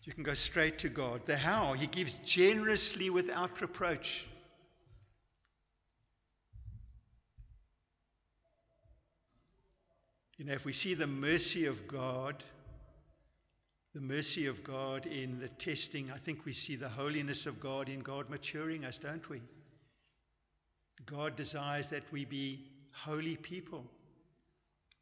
You 0.03 0.13
can 0.13 0.23
go 0.23 0.35
straight 0.35 0.79
to 0.81 0.89
God. 0.89 1.25
The 1.25 1.37
how? 1.37 1.73
He 1.73 1.87
gives 1.87 2.19
generously 2.19 3.09
without 3.11 3.61
reproach. 3.61 4.27
You 10.37 10.45
know, 10.45 10.53
if 10.53 10.65
we 10.65 10.73
see 10.73 10.95
the 10.95 11.07
mercy 11.07 11.67
of 11.67 11.87
God, 11.87 12.43
the 13.95 14.01
mercy 14.01 14.47
of 14.47 14.65
God 14.65 15.07
in 15.07 15.39
the 15.39 15.49
testing, 15.49 16.11
I 16.11 16.17
think 16.17 16.45
we 16.45 16.53
see 16.53 16.75
the 16.75 16.89
holiness 16.89 17.47
of 17.47 17.61
God 17.61 17.89
in 17.89 18.01
God 18.01 18.29
maturing 18.29 18.85
us, 18.85 18.99
don't 18.99 19.29
we? 19.29 19.41
God 21.07 21.37
desires 21.37 21.87
that 21.89 22.03
we 22.11 22.25
be 22.25 22.65
holy 22.93 23.37
people, 23.37 23.85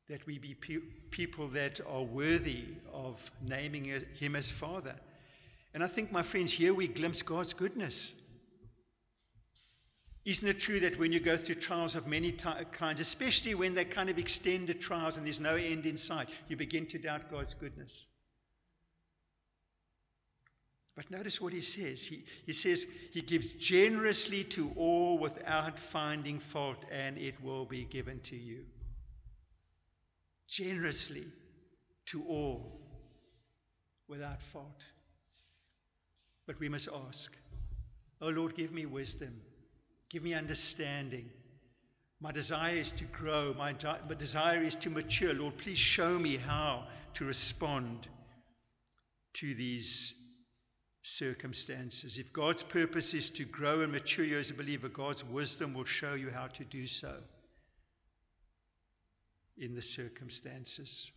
that 0.08 0.26
we 0.26 0.38
be 0.38 0.54
pe- 0.54 0.84
people 1.10 1.48
that 1.48 1.80
are 1.88 2.02
worthy 2.02 2.64
of 2.92 3.30
naming 3.46 3.84
Him 4.18 4.36
as 4.36 4.50
Father. 4.50 4.94
And 5.72 5.82
I 5.82 5.86
think, 5.86 6.12
my 6.12 6.22
friends, 6.22 6.52
here 6.52 6.74
we 6.74 6.88
glimpse 6.88 7.22
God's 7.22 7.54
goodness. 7.54 8.12
Isn't 10.24 10.46
it 10.46 10.60
true 10.60 10.80
that 10.80 10.98
when 10.98 11.12
you 11.12 11.18
go 11.18 11.36
through 11.36 11.56
trials 11.56 11.96
of 11.96 12.06
many 12.06 12.30
t- 12.30 12.48
kinds, 12.72 13.00
especially 13.00 13.56
when 13.56 13.74
they're 13.74 13.84
kind 13.84 14.08
of 14.08 14.18
extended 14.18 14.80
trials 14.80 15.16
and 15.16 15.26
there's 15.26 15.40
no 15.40 15.56
end 15.56 15.84
in 15.84 15.96
sight, 15.96 16.28
you 16.48 16.56
begin 16.56 16.86
to 16.86 16.98
doubt 16.98 17.30
God's 17.30 17.54
goodness? 17.54 18.06
But 20.94 21.10
notice 21.10 21.40
what 21.40 21.52
he 21.52 21.60
says. 21.60 22.04
He, 22.04 22.24
he 22.46 22.52
says, 22.52 22.86
He 23.12 23.22
gives 23.22 23.54
generously 23.54 24.44
to 24.44 24.70
all 24.76 25.18
without 25.18 25.78
finding 25.78 26.38
fault, 26.38 26.84
and 26.90 27.16
it 27.18 27.42
will 27.42 27.64
be 27.64 27.84
given 27.84 28.20
to 28.20 28.36
you. 28.36 28.64
Generously 30.46 31.24
to 32.06 32.22
all 32.24 32.78
without 34.06 34.40
fault. 34.42 34.84
But 36.46 36.60
we 36.60 36.68
must 36.68 36.88
ask, 37.08 37.34
Oh 38.20 38.28
Lord, 38.28 38.54
give 38.54 38.72
me 38.72 38.84
wisdom, 38.84 39.40
give 40.12 40.22
me 40.22 40.34
understanding. 40.34 41.24
My 42.20 42.32
desire 42.32 42.76
is 42.76 42.92
to 42.92 43.04
grow, 43.04 43.54
my, 43.58 43.74
my 44.08 44.14
desire 44.16 44.62
is 44.62 44.76
to 44.76 44.90
mature. 44.90 45.32
Lord, 45.32 45.56
please 45.56 45.78
show 45.78 46.18
me 46.18 46.36
how 46.36 46.84
to 47.14 47.24
respond 47.24 48.06
to 49.34 49.54
these 49.54 50.14
circumstances. 51.02 52.18
If 52.18 52.32
God's 52.32 52.62
purpose 52.62 53.14
is 53.14 53.30
to 53.30 53.44
grow 53.44 53.80
and 53.80 53.90
mature 53.90 54.24
you 54.24 54.38
as 54.38 54.50
a 54.50 54.54
believer, 54.54 54.88
God's 54.88 55.24
wisdom 55.24 55.72
will 55.74 55.84
show 55.84 56.14
you 56.14 56.30
how 56.30 56.46
to 56.48 56.64
do 56.64 56.86
so 56.86 57.14
in 59.56 59.74
the 59.74 59.82
circumstances. 59.82 61.10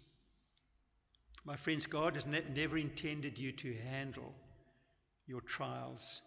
My 1.43 1.58
friends, 1.58 1.86
God 1.86 2.15
has 2.15 2.25
ne- 2.25 2.41
never 2.55 2.77
intended 2.77 3.38
you 3.38 3.51
to 3.51 3.75
handle 3.91 4.34
your 5.27 5.41
trials 5.41 6.21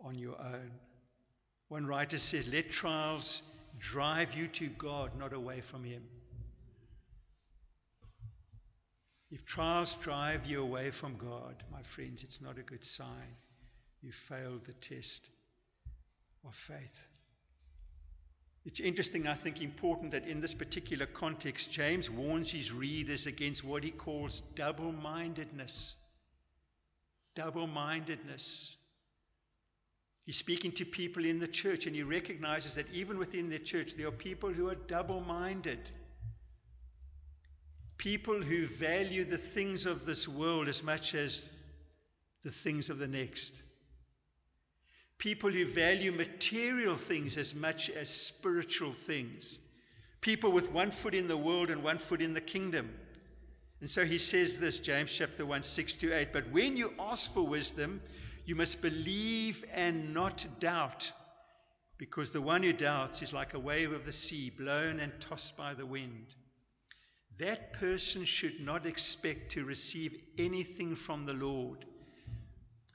on 0.00 0.18
your 0.18 0.38
own. 0.40 0.70
One 1.68 1.86
writer 1.86 2.18
says, 2.18 2.46
Let 2.48 2.70
trials 2.70 3.42
drive 3.78 4.34
you 4.34 4.48
to 4.48 4.68
God, 4.68 5.18
not 5.18 5.32
away 5.32 5.60
from 5.60 5.84
Him. 5.84 6.02
If 9.30 9.44
trials 9.44 9.94
drive 9.94 10.46
you 10.46 10.62
away 10.62 10.90
from 10.90 11.16
God, 11.16 11.62
my 11.72 11.82
friends, 11.82 12.22
it's 12.22 12.40
not 12.40 12.58
a 12.58 12.62
good 12.62 12.84
sign. 12.84 13.36
You 14.00 14.12
failed 14.12 14.64
the 14.64 14.72
test 14.74 15.28
of 16.46 16.54
faith. 16.54 16.98
It's 18.64 18.80
interesting, 18.80 19.26
I 19.26 19.34
think, 19.34 19.62
important 19.62 20.12
that 20.12 20.26
in 20.26 20.40
this 20.40 20.54
particular 20.54 21.06
context, 21.06 21.72
James 21.72 22.10
warns 22.10 22.50
his 22.50 22.72
readers 22.72 23.26
against 23.26 23.64
what 23.64 23.84
he 23.84 23.90
calls 23.90 24.40
double 24.40 24.92
mindedness. 24.92 25.96
Double 27.34 27.66
mindedness. 27.66 28.75
He's 30.26 30.36
speaking 30.36 30.72
to 30.72 30.84
people 30.84 31.24
in 31.24 31.38
the 31.38 31.46
church, 31.46 31.86
and 31.86 31.94
he 31.94 32.02
recognizes 32.02 32.74
that 32.74 32.92
even 32.92 33.16
within 33.16 33.48
the 33.48 33.60
church, 33.60 33.94
there 33.94 34.08
are 34.08 34.12
people 34.12 34.50
who 34.50 34.68
are 34.68 34.74
double 34.74 35.20
minded. 35.20 35.78
People 37.96 38.42
who 38.42 38.66
value 38.66 39.22
the 39.24 39.38
things 39.38 39.86
of 39.86 40.04
this 40.04 40.26
world 40.26 40.66
as 40.66 40.82
much 40.82 41.14
as 41.14 41.48
the 42.42 42.50
things 42.50 42.90
of 42.90 42.98
the 42.98 43.06
next. 43.06 43.62
People 45.18 45.50
who 45.50 45.64
value 45.64 46.10
material 46.10 46.96
things 46.96 47.36
as 47.36 47.54
much 47.54 47.88
as 47.88 48.10
spiritual 48.10 48.90
things. 48.90 49.58
People 50.20 50.50
with 50.50 50.72
one 50.72 50.90
foot 50.90 51.14
in 51.14 51.28
the 51.28 51.36
world 51.36 51.70
and 51.70 51.84
one 51.84 51.98
foot 51.98 52.20
in 52.20 52.34
the 52.34 52.40
kingdom. 52.40 52.92
And 53.80 53.88
so 53.88 54.04
he 54.04 54.18
says 54.18 54.58
this, 54.58 54.80
James 54.80 55.12
chapter 55.12 55.46
1, 55.46 55.62
6 55.62 55.96
to 55.96 56.12
8. 56.12 56.32
But 56.32 56.50
when 56.50 56.76
you 56.76 56.92
ask 56.98 57.32
for 57.32 57.46
wisdom, 57.46 58.00
you 58.46 58.54
must 58.54 58.80
believe 58.80 59.64
and 59.74 60.14
not 60.14 60.46
doubt, 60.60 61.12
because 61.98 62.30
the 62.30 62.40
one 62.40 62.62
who 62.62 62.72
doubts 62.72 63.20
is 63.20 63.32
like 63.32 63.54
a 63.54 63.58
wave 63.58 63.92
of 63.92 64.06
the 64.06 64.12
sea, 64.12 64.50
blown 64.50 65.00
and 65.00 65.12
tossed 65.20 65.56
by 65.56 65.74
the 65.74 65.84
wind. 65.84 66.34
That 67.38 67.74
person 67.74 68.24
should 68.24 68.60
not 68.60 68.86
expect 68.86 69.52
to 69.52 69.64
receive 69.64 70.16
anything 70.38 70.94
from 70.94 71.26
the 71.26 71.34
Lord. 71.34 71.84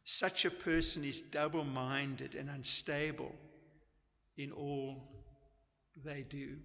Such 0.05 0.45
a 0.45 0.51
person 0.51 1.03
is 1.03 1.21
double 1.21 1.63
minded 1.63 2.33
and 2.33 2.49
unstable 2.49 3.35
in 4.37 4.51
all 4.51 5.03
they 6.03 6.23
do. 6.23 6.55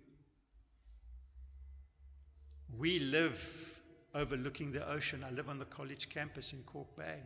We 2.78 2.98
live 3.00 3.82
overlooking 4.14 4.72
the 4.72 4.88
ocean. 4.88 5.24
I 5.24 5.30
live 5.30 5.48
on 5.48 5.58
the 5.58 5.64
college 5.64 6.08
campus 6.08 6.52
in 6.52 6.62
Kalk 6.70 6.96
Bay. 6.96 7.20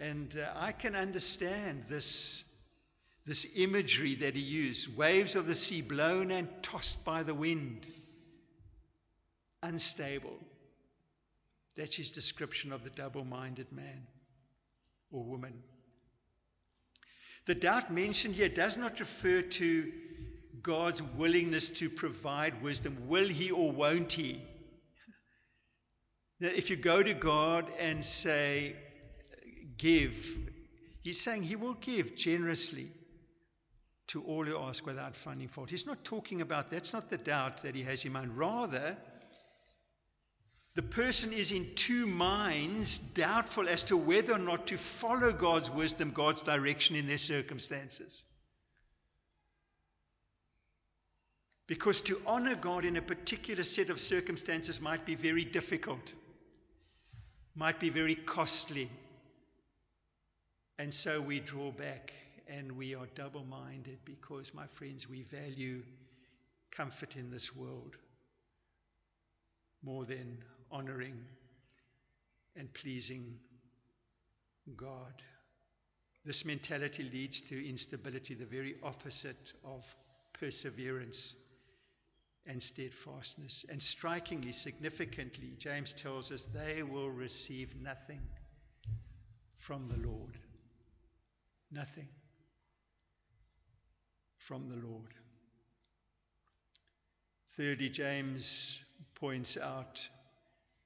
And 0.00 0.36
uh, 0.38 0.48
I 0.56 0.72
can 0.72 0.94
understand 0.94 1.84
this, 1.88 2.44
this 3.26 3.46
imagery 3.56 4.14
that 4.16 4.34
he 4.34 4.40
used 4.40 4.96
waves 4.96 5.34
of 5.34 5.46
the 5.46 5.54
sea 5.54 5.82
blown 5.82 6.30
and 6.30 6.48
tossed 6.62 7.04
by 7.04 7.22
the 7.22 7.34
wind 7.34 7.86
unstable. 9.62 10.38
That's 11.76 11.96
his 11.96 12.10
description 12.10 12.72
of 12.72 12.84
the 12.84 12.90
double 12.90 13.24
minded 13.24 13.72
man 13.72 14.06
or 15.10 15.24
woman. 15.24 15.62
The 17.46 17.54
doubt 17.54 17.92
mentioned 17.92 18.34
here 18.34 18.48
does 18.48 18.76
not 18.76 19.00
refer 19.00 19.42
to 19.42 19.92
God's 20.62 21.02
willingness 21.02 21.70
to 21.70 21.88
provide 21.88 22.62
wisdom. 22.62 23.08
Will 23.08 23.28
he 23.28 23.50
or 23.50 23.72
won't 23.72 24.12
he? 24.12 24.42
Now, 26.40 26.48
if 26.48 26.70
you 26.70 26.76
go 26.76 27.02
to 27.02 27.14
God 27.14 27.66
and 27.80 28.04
say, 28.04 28.76
give, 29.78 30.38
he's 31.02 31.20
saying 31.20 31.42
he 31.42 31.56
will 31.56 31.74
give 31.74 32.14
generously 32.16 32.90
to 34.08 34.22
all 34.22 34.44
who 34.44 34.58
ask 34.58 34.84
without 34.86 35.14
finding 35.14 35.48
fault. 35.48 35.70
He's 35.70 35.86
not 35.86 36.02
talking 36.04 36.40
about 36.40 36.70
that's 36.70 36.92
not 36.92 37.08
the 37.08 37.18
doubt 37.18 37.62
that 37.62 37.74
he 37.74 37.82
has 37.82 38.04
in 38.04 38.12
mind. 38.12 38.36
Rather, 38.36 38.96
the 40.74 40.82
person 40.82 41.32
is 41.32 41.50
in 41.50 41.74
two 41.74 42.06
minds, 42.06 42.98
doubtful 42.98 43.68
as 43.68 43.84
to 43.84 43.96
whether 43.96 44.32
or 44.34 44.38
not 44.38 44.68
to 44.68 44.76
follow 44.76 45.32
God's 45.32 45.70
wisdom, 45.70 46.12
God's 46.12 46.42
direction 46.42 46.96
in 46.96 47.06
their 47.06 47.18
circumstances. 47.18 48.24
Because 51.66 52.00
to 52.02 52.20
honor 52.26 52.54
God 52.54 52.84
in 52.84 52.96
a 52.96 53.02
particular 53.02 53.62
set 53.62 53.90
of 53.90 54.00
circumstances 54.00 54.80
might 54.80 55.04
be 55.04 55.16
very 55.16 55.44
difficult, 55.44 56.14
might 57.54 57.78
be 57.78 57.90
very 57.90 58.14
costly. 58.14 58.88
And 60.78 60.94
so 60.94 61.20
we 61.20 61.40
draw 61.40 61.72
back 61.72 62.12
and 62.48 62.72
we 62.72 62.94
are 62.94 63.06
double 63.14 63.44
minded 63.44 63.98
because, 64.04 64.54
my 64.54 64.66
friends, 64.66 65.08
we 65.08 65.22
value 65.22 65.82
comfort 66.70 67.16
in 67.16 67.30
this 67.30 67.54
world 67.54 67.96
more 69.82 70.04
than 70.04 70.38
honoring 70.70 71.18
and 72.56 72.72
pleasing 72.74 73.38
God. 74.76 75.22
This 76.24 76.44
mentality 76.44 77.08
leads 77.12 77.40
to 77.42 77.68
instability, 77.68 78.34
the 78.34 78.44
very 78.44 78.76
opposite 78.82 79.52
of 79.64 79.84
perseverance 80.32 81.34
and 82.46 82.62
steadfastness. 82.62 83.64
And 83.68 83.80
strikingly, 83.82 84.52
significantly, 84.52 85.54
James 85.58 85.92
tells 85.92 86.30
us 86.32 86.44
they 86.44 86.82
will 86.82 87.10
receive 87.10 87.74
nothing 87.82 88.20
from 89.56 89.88
the 89.88 90.06
Lord. 90.06 90.38
Nothing 91.70 92.08
from 94.38 94.68
the 94.68 94.76
Lord. 94.76 95.12
Thirdly, 97.56 97.90
James 97.90 98.82
points 99.16 99.56
out 99.56 100.08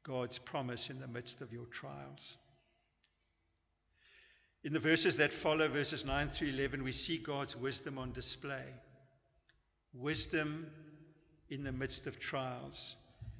God's 0.02 0.38
promise 0.38 0.90
in 0.90 1.00
the 1.00 1.06
midst 1.06 1.40
of 1.40 1.52
your 1.52 1.66
trials. 1.66 2.36
In 4.64 4.72
the 4.72 4.80
verses 4.80 5.16
that 5.16 5.32
follow, 5.32 5.68
verses 5.68 6.04
9 6.04 6.28
through 6.28 6.48
11, 6.48 6.82
we 6.82 6.92
see 6.92 7.18
God's 7.18 7.56
wisdom 7.56 7.98
on 7.98 8.12
display. 8.12 8.64
Wisdom 9.92 10.66
in 11.50 11.64
the 11.64 11.72
midst 11.72 12.06
of 12.06 12.18
trials. 12.18 12.96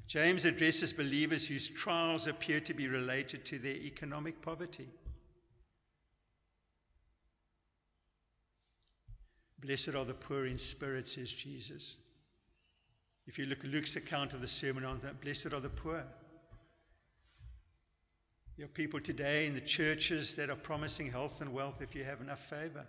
James 0.07 0.45
addresses 0.45 0.93
believers 0.93 1.47
whose 1.47 1.71
trials 1.71 2.27
appear 2.27 2.61
to 2.61 2.75
be 2.75 2.87
related 2.87 3.45
to 3.47 3.59
their 3.59 3.77
economic 3.77 4.43
poverty. 4.43 4.89
Blessed 9.62 9.94
are 9.94 10.05
the 10.05 10.14
poor 10.14 10.44
in 10.44 10.59
spirit, 10.59 11.07
says 11.07 11.33
Jesus. 11.33 11.96
If 13.27 13.38
you 13.38 13.46
look 13.46 13.64
at 13.64 13.70
Luke's 13.70 13.94
account 13.94 14.35
of 14.35 14.40
the 14.40 14.48
Sermon 14.48 14.85
on 14.85 14.98
that, 15.01 15.20
blessed 15.20 15.53
are 15.53 15.61
the 15.61 15.68
poor. 15.68 16.05
There 18.57 18.66
are 18.66 18.68
people 18.68 19.01
today 19.01 19.46
in 19.46 19.55
the 19.55 19.61
churches 19.61 20.37
that 20.37 20.51
are 20.51 20.57
promising 20.57 21.11
health 21.11 21.40
and 21.40 21.53
wealth 21.53 21.81
if 21.81 21.94
you 21.94 22.03
have 22.05 22.20
enough 22.20 22.40
favor, 22.51 22.85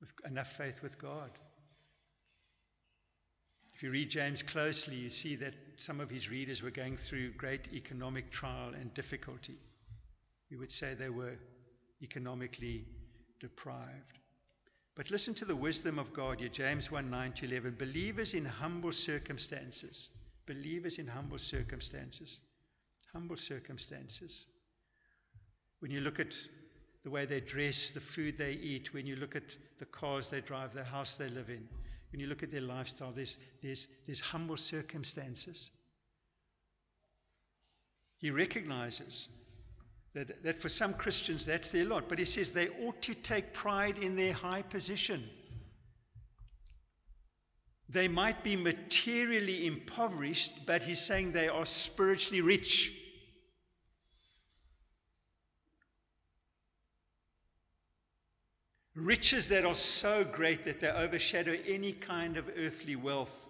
with 0.00 0.12
enough 0.26 0.52
faith 0.52 0.82
with 0.82 0.98
God. 0.98 1.30
If 3.74 3.82
you 3.82 3.90
read 3.90 4.10
James 4.10 4.42
closely, 4.42 4.96
you 4.96 5.08
see 5.08 5.36
that 5.36 5.54
some 5.76 6.00
of 6.00 6.10
his 6.10 6.28
readers 6.28 6.62
were 6.62 6.70
going 6.70 6.96
through 6.96 7.32
great 7.32 7.68
economic 7.72 8.30
trial 8.30 8.72
and 8.74 8.92
difficulty. 8.94 9.56
We 10.50 10.56
would 10.56 10.72
say 10.72 10.94
they 10.94 11.10
were 11.10 11.36
economically 12.02 12.86
deprived. 13.38 14.18
But 14.96 15.10
listen 15.10 15.34
to 15.34 15.44
the 15.44 15.54
wisdom 15.54 15.98
of 15.98 16.14
God 16.14 16.40
here, 16.40 16.48
James 16.48 16.90
1 16.90 17.10
9 17.10 17.32
to 17.32 17.44
11. 17.44 17.76
Believers 17.78 18.32
in 18.32 18.46
humble 18.46 18.92
circumstances, 18.92 20.08
believers 20.46 20.98
in 20.98 21.06
humble 21.06 21.38
circumstances, 21.38 22.40
humble 23.12 23.36
circumstances. 23.36 24.46
When 25.80 25.90
you 25.90 26.00
look 26.00 26.18
at 26.18 26.34
the 27.04 27.10
way 27.10 27.26
they 27.26 27.40
dress, 27.40 27.90
the 27.90 28.00
food 28.00 28.38
they 28.38 28.52
eat, 28.52 28.94
when 28.94 29.06
you 29.06 29.16
look 29.16 29.36
at 29.36 29.56
the 29.78 29.84
cars 29.84 30.28
they 30.30 30.40
drive, 30.40 30.72
the 30.72 30.82
house 30.82 31.16
they 31.16 31.28
live 31.28 31.50
in, 31.50 31.68
when 32.10 32.20
you 32.20 32.26
look 32.26 32.42
at 32.42 32.50
their 32.50 32.62
lifestyle, 32.62 33.12
there's, 33.12 33.36
there's, 33.62 33.88
there's 34.06 34.20
humble 34.20 34.56
circumstances. 34.56 35.70
He 38.16 38.30
recognizes 38.30 39.28
that, 40.16 40.42
that 40.44 40.58
for 40.58 40.70
some 40.70 40.94
Christians 40.94 41.44
that's 41.44 41.70
their 41.70 41.84
lot, 41.84 42.08
but 42.08 42.18
he 42.18 42.24
says 42.24 42.50
they 42.50 42.70
ought 42.70 43.02
to 43.02 43.14
take 43.14 43.52
pride 43.52 43.98
in 43.98 44.16
their 44.16 44.32
high 44.32 44.62
position. 44.62 45.22
They 47.90 48.08
might 48.08 48.42
be 48.42 48.56
materially 48.56 49.66
impoverished, 49.66 50.64
but 50.64 50.82
he's 50.82 51.00
saying 51.00 51.32
they 51.32 51.48
are 51.48 51.66
spiritually 51.66 52.40
rich. 52.40 52.94
Riches 58.94 59.48
that 59.48 59.66
are 59.66 59.74
so 59.74 60.24
great 60.24 60.64
that 60.64 60.80
they 60.80 60.88
overshadow 60.88 61.54
any 61.66 61.92
kind 61.92 62.38
of 62.38 62.48
earthly 62.56 62.96
wealth 62.96 63.46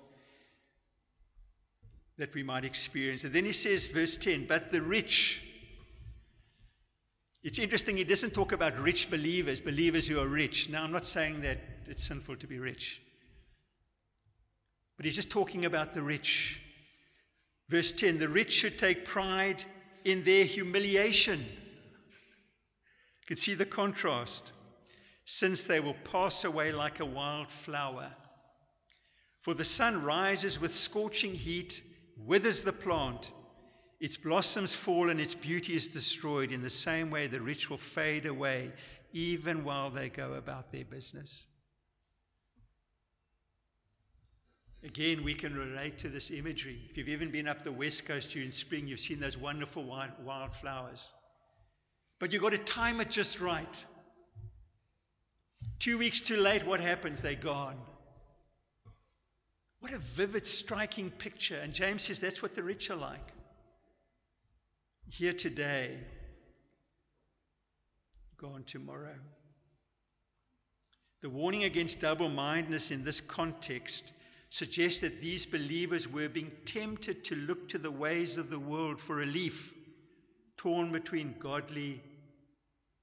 that 2.19 2.35
we 2.35 2.43
might 2.43 2.65
experience. 2.65 3.23
And 3.23 3.33
then 3.33 3.45
he 3.45 3.53
says, 3.53 3.87
verse 3.87 4.17
10, 4.17 4.47
but 4.49 4.71
the 4.71 4.83
rich. 4.83 5.46
It's 7.47 7.61
interesting, 7.61 7.97
he 7.97 8.03
doesn't 8.03 8.35
talk 8.35 8.51
about 8.51 8.77
rich 8.81 9.09
believers, 9.09 9.61
believers 9.61 10.09
who 10.09 10.19
are 10.19 10.27
rich. 10.27 10.69
Now, 10.69 10.83
I'm 10.83 10.91
not 10.91 11.07
saying 11.07 11.43
that 11.43 11.61
it's 11.87 12.03
sinful 12.03 12.35
to 12.39 12.49
be 12.49 12.59
rich, 12.59 13.01
but 14.97 15.07
he's 15.07 15.15
just 15.15 15.31
talking 15.31 15.65
about 15.65 15.93
the 15.93 16.03
rich. 16.03 16.61
Verse 17.69 17.93
10 17.93 18.19
the 18.19 18.29
rich 18.29 18.51
should 18.51 18.81
take 18.81 19.05
pride 19.05 19.63
in 20.05 20.25
their 20.25 20.45
humiliation. 20.45 21.39
You 21.39 23.27
can 23.29 23.37
see 23.37 23.55
the 23.55 23.65
contrast 23.65 24.51
since 25.25 25.63
they 25.63 25.79
will 25.79 25.97
pass 26.03 26.43
away 26.43 26.73
like 26.73 26.99
a 26.99 27.07
wild 27.07 27.49
flower. 27.49 28.13
For 29.43 29.55
the 29.55 29.65
sun 29.65 30.03
rises 30.03 30.61
with 30.61 30.75
scorching 30.75 31.37
heat, 31.37 31.81
withers 32.17 32.63
the 32.63 32.73
plant, 32.73 33.31
its 34.01 34.17
blossoms 34.17 34.75
fall, 34.75 35.11
and 35.11 35.21
its 35.21 35.35
beauty 35.35 35.75
is 35.75 35.89
destroyed. 35.89 36.53
In 36.53 36.63
the 36.63 36.71
same 36.71 37.11
way, 37.11 37.27
the 37.27 37.41
rich 37.41 37.71
will 37.71 37.79
fade 37.79 38.27
away 38.27 38.73
even 39.13 39.65
while 39.65 39.91
they 39.91 40.09
go 40.09 40.35
about 40.35 40.71
their 40.71 40.85
business. 40.85 41.47
Again, 44.85 45.25
we 45.25 45.35
can 45.35 45.57
relate 45.57 45.99
to 45.99 46.09
this 46.09 46.31
imagery. 46.31 46.79
If 46.91 46.99
you've 46.99 47.09
even 47.09 47.31
been 47.31 47.49
up 47.49 47.65
the 47.65 47.73
west 47.73 48.05
coast 48.07 48.31
during 48.33 48.51
spring, 48.51 48.87
you've 48.87 49.01
seen 49.01 49.19
those 49.19 49.37
wonderful 49.37 49.85
wild, 49.85 50.13
wildflowers. 50.23 51.13
But 52.19 52.33
you've 52.33 52.43
got 52.43 52.53
to 52.53 52.59
time 52.59 53.01
it 53.01 53.11
just 53.11 53.41
right. 53.41 53.85
Two 55.79 55.99
weeks 55.99 56.21
too 56.21 56.37
late, 56.37 56.65
what 56.67 56.81
happens? 56.81 57.21
They're 57.21 57.35
gone. 57.35 57.77
What 59.81 59.93
a 59.93 59.99
vivid, 59.99 60.47
striking 60.47 61.11
picture. 61.11 61.57
And 61.57 61.73
James 61.73 62.03
says 62.03 62.19
that's 62.19 62.43
what 62.43 62.55
the 62.55 62.63
rich 62.63 62.91
are 62.91 62.97
like. 62.97 63.33
Here 65.09 65.33
today, 65.33 65.97
gone 68.37 68.64
tomorrow. 68.64 69.14
The 71.23 71.31
warning 71.31 71.64
against 71.64 72.01
double 72.01 72.29
mindedness 72.29 72.90
in 72.90 73.05
this 73.05 73.21
context 73.21 74.12
suggests 74.51 75.01
that 75.01 75.21
these 75.21 75.47
believers 75.47 76.07
were 76.07 76.29
being 76.29 76.51
tempted 76.66 77.25
to 77.25 77.37
look 77.37 77.69
to 77.71 77.79
the 77.79 77.90
ways 77.90 78.37
of 78.37 78.51
the 78.51 78.59
world 78.59 79.01
for 79.01 79.16
relief, 79.16 79.73
torn 80.57 80.92
between 80.92 81.37
godly 81.38 82.03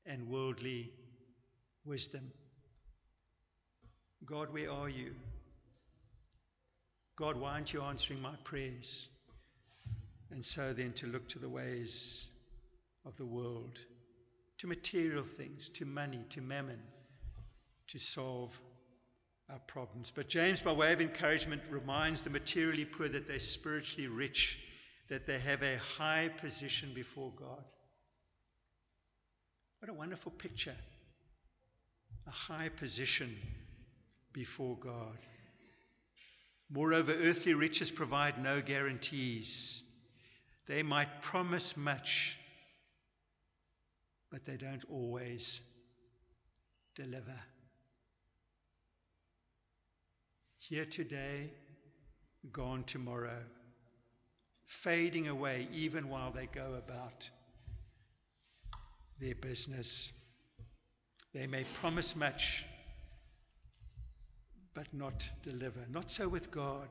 and 0.06 0.28
worldly 0.28 0.92
wisdom. 1.86 2.32
God, 4.26 4.54
where 4.54 4.72
are 4.72 4.90
you? 4.90 5.16
God, 7.16 7.38
why 7.38 7.54
aren't 7.54 7.74
you 7.74 7.82
answering 7.82 8.22
my 8.22 8.36
prayers? 8.44 9.10
And 10.34 10.44
so 10.44 10.74
then 10.74 10.94
to 10.94 11.06
look 11.06 11.30
to 11.30 11.40
the 11.40 11.48
ways 11.48 12.26
of 13.06 13.16
the 13.18 13.26
world, 13.26 13.80
to 14.58 14.68
material 14.68 15.24
things, 15.24 15.70
to 15.76 15.86
money, 15.86 16.26
to 16.32 16.42
mammon, 16.42 16.80
to 17.90 18.00
solve 18.00 18.60
our 19.52 19.60
problems. 19.68 20.12
But 20.14 20.30
James, 20.30 20.60
by 20.60 20.72
way 20.72 20.92
of 20.92 21.02
encouragement, 21.02 21.62
reminds 21.70 22.24
the 22.24 22.32
materially 22.32 22.84
poor 22.84 23.08
that 23.08 23.28
they're 23.28 23.40
spiritually 23.40 24.08
rich, 24.08 24.60
that 25.10 25.28
they 25.28 25.38
have 25.38 25.62
a 25.62 25.78
high 25.78 26.32
position 26.42 26.90
before 26.96 27.32
God. 27.36 27.64
What 29.82 29.92
a 29.92 29.94
wonderful 29.94 30.32
picture. 30.32 30.76
A 32.26 32.32
high 32.32 32.70
position 32.70 33.38
before 34.34 34.78
God. 34.78 35.20
Moreover, 36.72 37.14
earthly 37.14 37.54
riches 37.54 37.92
provide 37.92 38.42
no 38.42 38.62
guarantees. 38.62 39.84
They 40.68 40.82
might 40.82 41.22
promise 41.22 41.76
much, 41.76 42.38
but 44.32 44.46
they 44.46 44.56
don't 44.56 44.84
always 44.90 45.62
deliver. 46.96 47.38
Here 50.58 50.86
today, 50.86 51.50
gone 52.52 52.84
tomorrow, 52.86 53.44
fading 54.66 55.28
away 55.28 55.68
even 55.74 56.08
while 56.08 56.32
they 56.32 56.46
go 56.46 56.76
about 56.78 57.30
their 59.20 59.36
business. 59.36 60.12
They 61.34 61.48
may 61.48 61.66
promise 61.82 62.16
much, 62.16 62.66
but 64.74 64.94
not 64.94 65.30
deliver. 65.44 65.80
Not 65.92 66.10
so 66.10 66.30
with 66.30 66.52
God. 66.52 66.88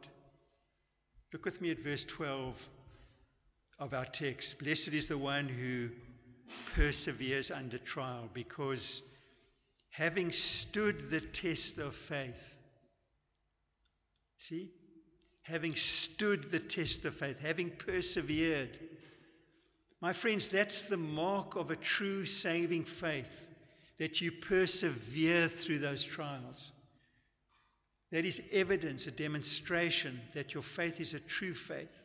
Look 1.32 1.44
with 1.46 1.60
me 1.62 1.70
at 1.70 1.78
verse 1.78 2.04
12 2.04 2.68
of 3.82 3.94
our 3.94 4.04
text. 4.04 4.60
Blessed 4.60 4.94
is 4.94 5.08
the 5.08 5.18
one 5.18 5.48
who 5.48 5.88
perseveres 6.76 7.50
under 7.50 7.78
trial, 7.78 8.28
because 8.32 9.02
having 9.90 10.30
stood 10.30 11.10
the 11.10 11.20
test 11.20 11.78
of 11.78 11.92
faith, 11.94 12.58
see, 14.38 14.70
having 15.42 15.74
stood 15.74 16.52
the 16.52 16.60
test 16.60 17.04
of 17.04 17.16
faith, 17.16 17.40
having 17.40 17.70
persevered, 17.70 18.78
My 20.00 20.12
friends, 20.12 20.46
that's 20.46 20.88
the 20.88 20.96
mark 20.96 21.56
of 21.56 21.72
a 21.72 21.76
true 21.76 22.24
saving 22.24 22.84
faith, 22.84 23.48
that 23.98 24.20
you 24.20 24.30
persevere 24.30 25.48
through 25.48 25.80
those 25.80 26.04
trials. 26.04 26.72
That 28.12 28.24
is 28.24 28.42
evidence, 28.52 29.08
a 29.08 29.10
demonstration 29.10 30.20
that 30.34 30.54
your 30.54 30.62
faith 30.62 31.00
is 31.00 31.14
a 31.14 31.20
true 31.20 31.54
faith. 31.54 31.98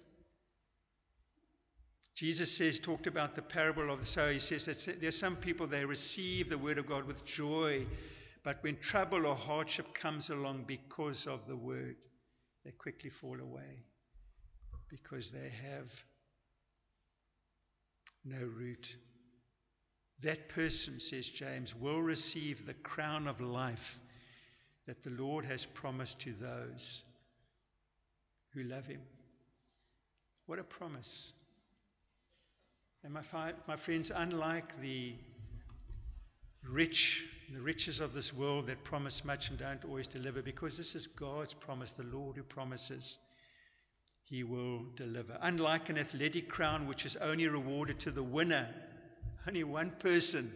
Jesus 2.18 2.52
says, 2.52 2.80
talked 2.80 3.06
about 3.06 3.36
the 3.36 3.44
parable 3.44 3.92
of 3.92 4.00
the 4.00 4.06
sower. 4.08 4.32
He 4.32 4.40
says 4.40 4.66
that 4.66 5.00
there 5.00 5.10
are 5.10 5.12
some 5.12 5.36
people, 5.36 5.68
they 5.68 5.86
receive 5.86 6.50
the 6.50 6.58
word 6.58 6.80
of 6.80 6.88
God 6.88 7.06
with 7.06 7.24
joy, 7.24 7.86
but 8.44 8.58
when 8.64 8.76
trouble 8.78 9.28
or 9.28 9.36
hardship 9.36 9.94
comes 9.94 10.32
along 10.32 10.64
because 10.66 11.28
of 11.28 11.46
the 11.48 11.56
word, 11.56 11.96
they 12.66 12.72
quickly 12.72 13.12
fall 13.12 13.40
away 13.40 13.84
because 14.90 15.30
they 15.30 15.52
have 15.70 16.06
no 18.26 18.44
root. 18.48 18.96
That 20.22 20.50
person, 20.50 21.00
says 21.00 21.30
James, 21.30 21.76
will 21.76 22.02
receive 22.02 22.66
the 22.66 22.74
crown 22.74 23.28
of 23.28 23.42
life 23.42 24.00
that 24.88 25.04
the 25.04 25.12
Lord 25.12 25.46
has 25.46 25.68
promised 25.68 26.22
to 26.22 26.34
those 26.34 27.04
who 28.56 28.64
love 28.64 28.88
him. 28.88 29.02
What 30.48 30.58
a 30.58 30.64
promise! 30.64 31.34
And 33.04 33.14
my, 33.14 33.22
fi- 33.22 33.54
my 33.68 33.76
friends, 33.76 34.12
unlike 34.14 34.82
the 34.82 35.14
rich, 36.70 37.26
the 37.54 37.62
riches 37.62 38.02
of 38.02 38.14
this 38.14 38.34
world 38.34 38.68
that 38.68 38.84
promise 38.84 39.24
much 39.24 39.50
and 39.50 39.58
don't 39.58 39.86
always 39.86 40.08
deliver, 40.08 40.42
because 40.42 40.78
this 40.78 40.96
is 40.96 41.08
God's 41.08 41.54
promise, 41.54 41.92
the 41.92 42.04
Lord 42.04 42.36
who 42.36 42.44
promises, 42.44 43.18
He 44.26 44.44
will 44.44 44.84
deliver. 44.96 45.38
Unlike 45.42 45.90
an 45.90 45.98
athletic 45.98 46.50
crown, 46.50 46.88
which 46.88 47.06
is 47.06 47.16
only 47.18 47.48
rewarded 47.48 48.00
to 48.02 48.12
the 48.12 48.24
winner, 48.24 48.68
only 49.48 49.64
one 49.64 49.92
person, 49.92 50.52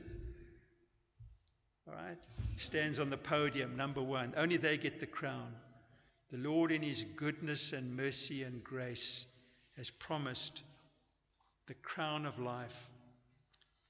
all 1.88 1.94
right, 1.94 2.18
stands 2.58 3.00
on 3.00 3.10
the 3.10 3.18
podium, 3.18 3.78
number 3.78 4.02
one. 4.02 4.34
Only 4.36 4.58
they 4.58 4.78
get 4.78 5.00
the 5.00 5.08
crown. 5.08 5.54
The 6.32 6.38
Lord, 6.38 6.72
in 6.72 6.82
His 6.82 7.04
goodness 7.04 7.72
and 7.74 7.96
mercy 7.96 8.44
and 8.44 8.64
grace, 8.64 9.26
has 9.78 9.90
promised 9.90 10.64
the 11.72 11.76
crown 11.76 12.26
of 12.26 12.38
life 12.38 12.90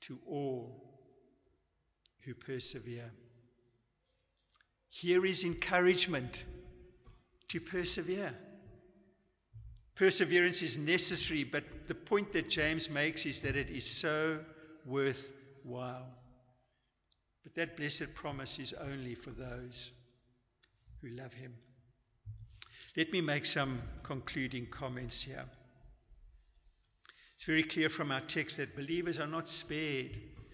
to 0.01 0.19
all 0.27 0.83
who 2.23 2.35
persevere. 2.35 3.09
Here 4.91 5.25
is 5.25 5.43
encouragement 5.43 6.45
to 7.47 7.59
persevere. 7.59 8.35
Perseverance 9.95 10.61
is 10.61 10.77
necessary, 10.77 11.43
but 11.43 11.63
the 11.87 11.95
point 11.95 12.33
that 12.33 12.51
James 12.51 12.87
makes 12.87 13.25
is 13.25 13.41
that 13.41 13.55
it 13.55 13.71
is 13.71 13.89
so 13.89 14.37
worthwhile. 14.85 16.05
But 17.41 17.55
that 17.55 17.77
blessed 17.77 18.13
promise 18.13 18.59
is 18.59 18.73
only 18.73 19.15
for 19.15 19.31
those 19.31 19.89
who 21.01 21.09
love 21.09 21.33
him. 21.33 21.55
Let 22.95 23.11
me 23.11 23.21
make 23.21 23.47
some 23.47 23.81
concluding 24.03 24.67
comments 24.67 25.23
here. 25.23 25.45
It's 27.41 27.47
very 27.47 27.63
clear 27.63 27.89
from 27.89 28.11
our 28.11 28.21
text 28.21 28.57
that 28.57 28.75
believers 28.75 29.17
are 29.17 29.25
not 29.25 29.47
spared 29.47 30.11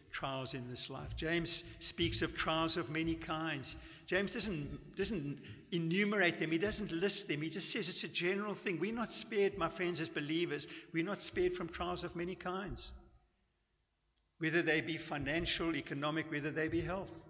trials 0.09 0.53
in 0.53 0.69
this 0.69 0.89
life. 0.89 1.17
James 1.17 1.65
speaks 1.79 2.21
of 2.21 2.33
trials 2.33 2.77
of 2.77 2.89
many 2.89 3.13
kinds. 3.13 3.75
James 4.05 4.31
doesn't, 4.31 4.95
doesn't 4.95 5.37
enumerate 5.73 6.39
them, 6.39 6.49
he 6.49 6.57
doesn't 6.57 6.93
list 6.93 7.27
them. 7.27 7.41
He 7.41 7.49
just 7.49 7.73
says 7.73 7.89
it's 7.89 8.05
a 8.05 8.07
general 8.07 8.53
thing. 8.53 8.79
We're 8.79 8.93
not 8.93 9.11
spared, 9.11 9.57
my 9.57 9.67
friends, 9.67 9.99
as 9.99 10.07
believers. 10.07 10.65
We're 10.93 11.03
not 11.03 11.19
spared 11.19 11.55
from 11.55 11.67
trials 11.67 12.05
of 12.05 12.15
many 12.15 12.35
kinds, 12.35 12.93
whether 14.37 14.61
they 14.61 14.79
be 14.79 14.95
financial, 14.95 15.75
economic, 15.75 16.31
whether 16.31 16.51
they 16.51 16.69
be 16.69 16.79
health. 16.79 17.27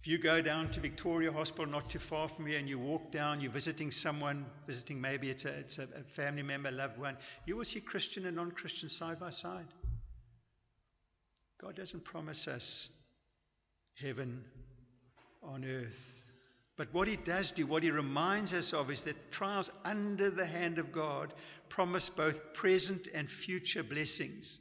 If 0.00 0.06
you 0.06 0.16
go 0.16 0.40
down 0.40 0.70
to 0.70 0.80
Victoria 0.80 1.30
Hospital, 1.30 1.66
not 1.66 1.90
too 1.90 1.98
far 1.98 2.26
from 2.26 2.46
here, 2.46 2.58
and 2.58 2.66
you 2.66 2.78
walk 2.78 3.12
down, 3.12 3.42
you're 3.42 3.52
visiting 3.52 3.90
someone, 3.90 4.46
visiting 4.66 4.98
maybe 4.98 5.28
it's 5.28 5.44
a, 5.44 5.50
it's 5.58 5.78
a, 5.78 5.82
a 5.94 6.02
family 6.02 6.42
member, 6.42 6.70
loved 6.70 6.98
one, 6.98 7.18
you 7.44 7.54
will 7.54 7.66
see 7.66 7.80
Christian 7.80 8.24
and 8.24 8.36
non 8.36 8.50
Christian 8.50 8.88
side 8.88 9.20
by 9.20 9.28
side. 9.28 9.66
God 11.60 11.76
doesn't 11.76 12.02
promise 12.02 12.48
us 12.48 12.88
heaven 13.94 14.42
on 15.42 15.66
earth. 15.66 16.22
But 16.78 16.94
what 16.94 17.06
He 17.06 17.16
does 17.16 17.52
do, 17.52 17.66
what 17.66 17.82
He 17.82 17.90
reminds 17.90 18.54
us 18.54 18.72
of, 18.72 18.90
is 18.90 19.02
that 19.02 19.30
trials 19.30 19.70
under 19.84 20.30
the 20.30 20.46
hand 20.46 20.78
of 20.78 20.92
God 20.92 21.34
promise 21.68 22.08
both 22.08 22.54
present 22.54 23.06
and 23.12 23.28
future 23.28 23.82
blessings 23.82 24.60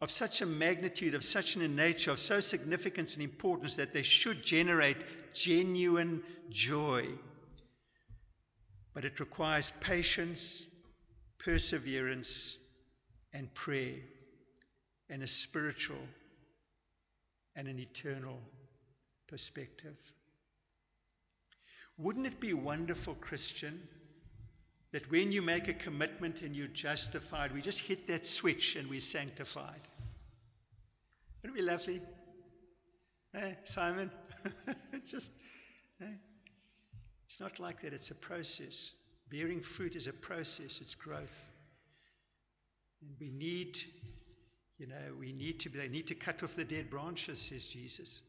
of 0.00 0.10
such 0.10 0.42
a 0.42 0.46
magnitude, 0.46 1.14
of 1.14 1.24
such 1.24 1.56
a 1.56 1.68
nature, 1.68 2.10
of 2.10 2.18
so 2.18 2.40
significance 2.40 3.14
and 3.14 3.22
importance 3.22 3.76
that 3.76 3.92
they 3.92 4.02
should 4.02 4.42
generate 4.42 4.96
genuine 5.32 6.22
joy. 6.50 7.06
But 8.92 9.04
it 9.04 9.20
requires 9.20 9.72
patience, 9.80 10.66
perseverance, 11.38 12.58
and 13.32 13.52
prayer, 13.54 13.96
and 15.08 15.22
a 15.22 15.26
spiritual 15.26 16.06
and 17.56 17.68
an 17.68 17.78
eternal 17.78 18.40
perspective. 19.28 19.96
Wouldn't 21.96 22.26
it 22.26 22.40
be 22.40 22.52
wonderful, 22.52 23.14
Christian, 23.14 23.80
that 24.94 25.10
when 25.10 25.32
you 25.32 25.42
make 25.42 25.66
a 25.66 25.74
commitment 25.74 26.42
and 26.42 26.54
you're 26.54 26.68
justified, 26.68 27.52
we 27.52 27.60
just 27.60 27.80
hit 27.80 28.06
that 28.06 28.24
switch 28.24 28.76
and 28.76 28.88
we're 28.88 29.00
sanctified? 29.00 29.80
Wouldn't 31.42 31.58
it 31.58 31.62
be 31.62 31.68
lovely? 31.68 32.00
Hey, 33.32 33.56
Simon? 33.64 34.08
just, 35.04 35.32
hey, 35.98 36.14
it's 37.26 37.40
not 37.40 37.58
like 37.58 37.80
that. 37.80 37.92
It's 37.92 38.12
a 38.12 38.14
process. 38.14 38.92
Bearing 39.30 39.62
fruit 39.62 39.96
is 39.96 40.06
a 40.06 40.12
process, 40.12 40.80
it's 40.80 40.94
growth. 40.94 41.50
And 43.02 43.16
we 43.18 43.30
need, 43.30 43.76
you 44.78 44.86
know, 44.86 44.94
we 45.18 45.32
need 45.32 45.58
to, 45.58 45.70
be. 45.70 45.80
they 45.80 45.88
need 45.88 46.06
to 46.06 46.14
cut 46.14 46.44
off 46.44 46.54
the 46.54 46.64
dead 46.64 46.88
branches, 46.88 47.40
says 47.40 47.66
Jesus. 47.66 48.22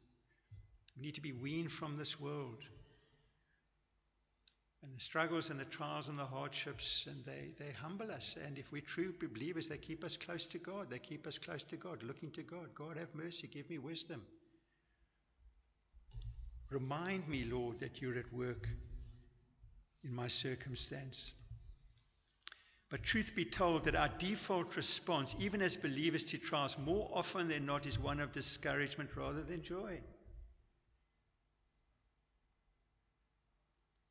We 0.98 1.04
need 1.04 1.14
to 1.14 1.22
be 1.22 1.32
weaned 1.32 1.72
from 1.72 1.96
this 1.96 2.20
world. 2.20 2.64
And 4.86 4.96
the 4.96 5.00
struggles 5.00 5.50
and 5.50 5.60
the 5.60 5.66
trials 5.66 6.10
and 6.10 6.20
the 6.20 6.26
hardships, 6.26 7.08
and 7.10 7.26
they, 7.26 7.50
they 7.58 7.72
humble 7.72 8.12
us. 8.12 8.38
And 8.46 8.60
if 8.60 8.72
we're 8.72 8.84
true 8.84 9.16
believers, 9.20 9.68
they 9.68 9.78
keep 9.78 10.04
us 10.04 10.16
close 10.16 10.46
to 10.46 10.60
God. 10.60 10.92
They 10.92 11.00
keep 11.00 11.26
us 11.26 11.40
close 11.40 11.64
to 11.64 11.76
God, 11.76 12.04
looking 12.04 12.30
to 12.32 12.44
God. 12.44 12.68
God, 12.76 12.98
have 12.98 13.14
mercy. 13.16 13.48
Give 13.48 13.68
me 13.68 13.80
wisdom. 13.80 14.22
Remind 16.70 17.28
me, 17.28 17.46
Lord, 17.46 17.80
that 17.80 18.00
you're 18.00 18.20
at 18.20 18.32
work 18.32 18.70
in 20.04 20.14
my 20.14 20.28
circumstance. 20.28 21.34
But 22.92 23.02
truth 23.02 23.34
be 23.36 23.46
told, 23.46 23.86
that 23.86 23.96
our 23.96 24.10
default 24.20 24.76
response, 24.78 25.36
even 25.40 25.64
as 25.64 25.76
believers 25.76 26.26
to 26.26 26.38
trials, 26.38 26.78
more 26.78 27.10
often 27.12 27.48
than 27.48 27.66
not 27.66 27.88
is 27.88 27.98
one 27.98 28.20
of 28.20 28.32
discouragement 28.32 29.10
rather 29.16 29.42
than 29.42 29.64
joy. 29.64 30.00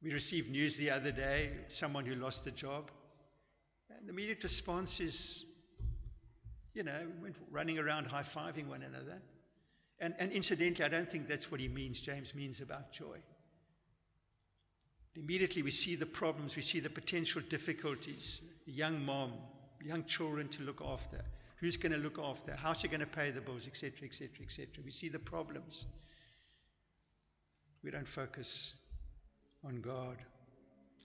We 0.04 0.12
received 0.12 0.50
news 0.50 0.76
the 0.76 0.90
other 0.90 1.10
day, 1.10 1.50
someone 1.68 2.04
who 2.04 2.14
lost 2.14 2.46
a 2.46 2.50
job. 2.50 2.90
And 3.88 4.06
the 4.06 4.12
immediate 4.12 4.42
response 4.42 5.00
is, 5.00 5.46
you 6.74 6.82
know, 6.82 7.06
running 7.50 7.78
around 7.78 8.06
high 8.08 8.22
fiving 8.22 8.66
one 8.66 8.82
another. 8.82 9.22
And, 10.00 10.14
and 10.18 10.30
incidentally, 10.30 10.84
I 10.84 10.90
don't 10.90 11.10
think 11.10 11.26
that's 11.26 11.50
what 11.50 11.58
he 11.58 11.68
means, 11.68 12.02
James 12.02 12.34
means 12.34 12.60
about 12.60 12.92
joy. 12.92 13.16
Immediately 15.16 15.62
we 15.62 15.70
see 15.70 15.96
the 15.96 16.04
problems, 16.04 16.54
we 16.54 16.62
see 16.62 16.80
the 16.80 16.90
potential 16.90 17.40
difficulties. 17.48 18.42
A 18.68 18.70
young 18.70 19.02
mom, 19.06 19.32
young 19.82 20.04
children 20.04 20.48
to 20.48 20.64
look 20.64 20.82
after. 20.84 21.24
Who's 21.56 21.78
going 21.78 21.92
to 21.92 21.98
look 21.98 22.18
after? 22.18 22.54
How's 22.54 22.80
she 22.80 22.88
going 22.88 23.00
to 23.00 23.06
pay 23.06 23.30
the 23.30 23.40
bills, 23.40 23.66
etc., 23.66 24.06
etc., 24.06 24.28
etc. 24.42 24.68
We 24.84 24.90
see 24.90 25.08
the 25.08 25.18
problems. 25.18 25.86
We 27.82 27.90
don't 27.90 28.08
focus 28.08 28.74
on 29.66 29.80
God. 29.80 30.16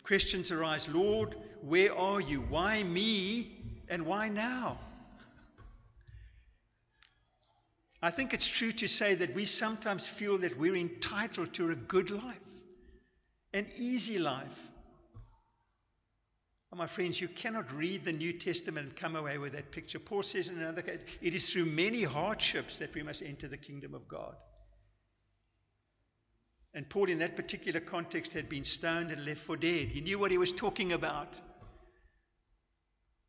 Questions 0.04 0.52
arise 0.52 0.88
Lord, 0.90 1.36
where 1.62 1.96
are 1.96 2.22
you? 2.22 2.42
Why 2.42 2.84
me? 2.84 3.52
And 3.90 4.06
why 4.06 4.30
now? 4.30 4.78
I 8.02 8.12
think 8.12 8.34
it's 8.34 8.48
true 8.48 8.72
to 8.74 8.88
say 8.88 9.16
that 9.16 9.36
we 9.36 9.46
sometimes 9.46 10.08
feel 10.08 10.38
that 10.40 10.58
we're 10.58 10.76
entitled 10.76 11.54
to 11.56 11.70
a 11.72 11.76
good 11.76 12.12
life, 12.12 12.40
an 13.54 13.66
easy 13.78 14.20
life. 14.20 14.70
Oh, 16.72 16.78
my 16.78 16.88
friends, 16.88 17.20
you 17.20 17.28
cannot 17.28 17.74
read 17.74 18.06
the 18.06 18.14
New 18.14 18.32
Testament 18.34 18.88
and 18.88 18.96
come 18.96 19.16
away 19.16 19.38
with 19.40 19.54
that 19.54 19.72
picture. 19.72 20.00
Paul 20.00 20.24
says 20.24 20.50
in 20.50 20.60
another 20.60 20.84
case, 20.84 21.02
it 21.22 21.34
is 21.34 21.52
through 21.52 21.66
many 21.66 22.04
hardships 22.04 22.78
that 22.78 22.94
we 22.94 23.02
must 23.02 23.24
enter 23.24 23.48
the 23.48 23.58
kingdom 23.58 23.96
of 23.96 24.08
God. 24.08 24.36
And 26.74 26.88
Paul, 26.88 27.10
in 27.10 27.20
that 27.20 27.36
particular 27.36 27.80
context, 27.80 28.34
had 28.34 28.48
been 28.48 28.64
stoned 28.64 29.12
and 29.12 29.26
left 29.26 29.42
for 29.42 29.58
dead. 29.58 29.88
He 29.88 30.02
knew 30.02 30.20
what 30.20 30.32
he 30.32 30.38
was 30.38 30.52
talking 30.52 30.94
about. 30.94 31.40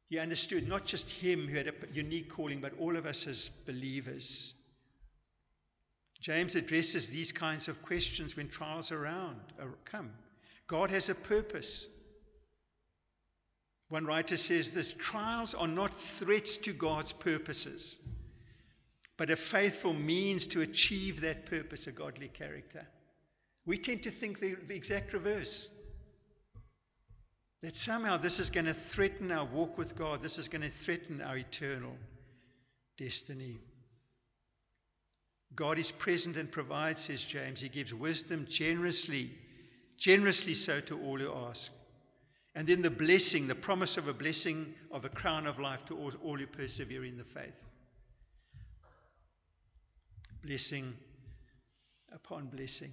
He 0.09 0.19
understood 0.19 0.69
not 0.69 0.85
just 0.85 1.09
him 1.09 1.47
who 1.47 1.57
had 1.57 1.69
a 1.69 1.75
unique 1.93 2.29
calling, 2.29 2.61
but 2.61 2.79
all 2.79 2.97
of 2.97 3.07
us 3.07 3.27
as 3.27 3.49
believers. 3.67 4.55
James 6.21 6.55
addresses 6.55 7.07
these 7.07 7.33
kinds 7.33 7.69
of 7.69 7.83
questions 7.83 8.37
when 8.37 8.49
trials 8.49 8.93
around 8.93 9.41
uh, 9.59 9.67
come. 9.85 10.11
God 10.67 10.91
has 10.91 11.09
a 11.09 11.15
purpose. 11.15 11.89
One 13.89 14.05
writer 14.05 14.37
says 14.37 14.71
this 14.71 14.93
trials 14.93 15.55
are 15.55 15.67
not 15.67 15.95
threats 15.95 16.59
to 16.59 16.73
God's 16.73 17.13
purposes, 17.13 17.99
but 19.17 19.31
a 19.31 19.37
faithful 19.37 19.95
means 19.95 20.49
to 20.49 20.61
achieve 20.61 21.23
that 21.23 21.47
purpose, 21.47 21.87
a 21.87 21.93
godly 21.93 22.29
character. 22.29 22.87
We 23.71 23.79
tend 23.79 24.03
to 24.03 24.11
think 24.11 24.41
the, 24.41 24.57
the 24.67 24.75
exact 24.75 25.13
reverse. 25.13 25.69
That 27.63 27.77
somehow 27.77 28.17
this 28.17 28.41
is 28.41 28.51
going 28.51 28.67
to 28.67 28.75
threaten 28.75 29.31
our 29.31 29.45
walk 29.45 29.79
with 29.79 29.95
God, 29.95 30.21
this 30.21 30.39
is 30.39 30.49
going 30.49 30.63
to 30.63 30.71
threaten 30.71 31.23
our 31.23 31.37
eternal 31.37 31.93
destiny. 32.99 33.61
God 35.55 35.79
is 35.79 35.93
present 35.93 36.37
and 36.37 36.51
provides, 36.51 37.03
says 37.03 37.23
James. 37.23 37.61
He 37.61 37.69
gives 37.69 37.95
wisdom 37.95 38.45
generously, 38.51 39.31
generously 39.97 40.55
so 40.55 40.81
to 40.81 41.01
all 41.05 41.19
who 41.19 41.33
ask. 41.33 41.71
And 42.57 42.67
then 42.67 42.83
the 42.83 42.91
blessing, 42.91 43.47
the 43.47 43.55
promise 43.55 43.97
of 43.97 44.09
a 44.09 44.13
blessing 44.13 44.75
of 44.91 45.05
a 45.05 45.09
crown 45.09 45.47
of 45.47 45.61
life 45.61 45.85
to 45.87 45.97
all, 45.97 46.11
all 46.25 46.37
who 46.37 46.49
persevere 46.49 47.05
in 47.05 47.17
the 47.17 47.23
faith. 47.23 47.65
Blessing 50.43 50.93
upon 52.13 52.47
blessing. 52.47 52.91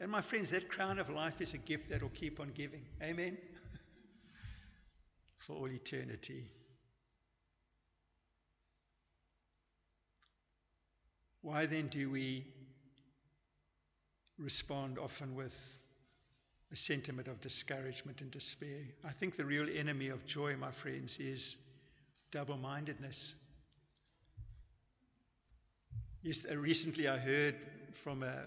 And 0.00 0.10
my 0.10 0.22
friends, 0.22 0.48
that 0.50 0.70
crown 0.70 0.98
of 0.98 1.10
life 1.10 1.42
is 1.42 1.52
a 1.52 1.58
gift 1.58 1.90
that 1.90 2.00
will 2.00 2.08
keep 2.08 2.40
on 2.40 2.52
giving. 2.54 2.82
Amen 3.02 3.36
for 5.36 5.56
all 5.56 5.68
eternity. 5.68 6.46
Why 11.42 11.66
then 11.66 11.88
do 11.88 12.08
we 12.10 12.46
respond 14.38 14.98
often 14.98 15.34
with 15.34 15.78
a 16.72 16.76
sentiment 16.76 17.28
of 17.28 17.42
discouragement 17.42 18.22
and 18.22 18.30
despair? 18.30 18.80
I 19.04 19.12
think 19.12 19.36
the 19.36 19.44
real 19.44 19.68
enemy 19.74 20.08
of 20.08 20.24
joy, 20.24 20.56
my 20.56 20.70
friends, 20.70 21.18
is 21.18 21.58
double 22.30 22.56
mindedness. 22.56 23.34
Yes, 26.22 26.46
uh, 26.50 26.56
recently 26.56 27.06
I 27.06 27.18
heard 27.18 27.56
from 27.92 28.22
a 28.22 28.46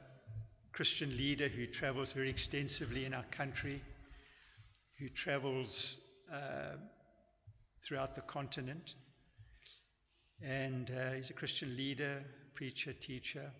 Christian 0.74 1.16
leader 1.16 1.48
who 1.48 1.68
travels 1.68 2.14
very 2.14 2.32
extensively 2.32 3.06
in 3.06 3.14
our 3.14 3.26
country, 3.32 3.80
who 4.98 5.08
travels 5.08 5.98
uh, 6.34 6.78
throughout 7.82 8.16
the 8.16 8.22
continent. 8.22 8.96
And 10.42 10.90
uh, 10.90 11.12
he's 11.12 11.30
a 11.30 11.34
Christian 11.34 11.78
leader, 11.78 12.24
preacher, 12.56 12.92
teacher. 12.92 13.52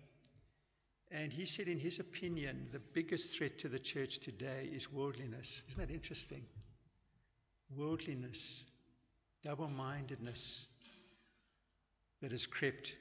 And 1.12 1.32
he 1.32 1.46
said, 1.46 1.68
in 1.68 1.78
his 1.78 2.00
opinion, 2.00 2.66
the 2.72 2.80
biggest 2.80 3.38
threat 3.38 3.58
to 3.60 3.68
the 3.68 3.78
church 3.78 4.18
today 4.18 4.68
is 4.72 4.92
worldliness. 4.92 5.62
Isn't 5.68 5.86
that 5.86 5.94
interesting? 5.94 6.42
Worldliness, 7.76 8.64
double 9.44 9.68
mindedness 9.68 10.66
that 12.22 12.32
has 12.32 12.46
crept 12.46 12.96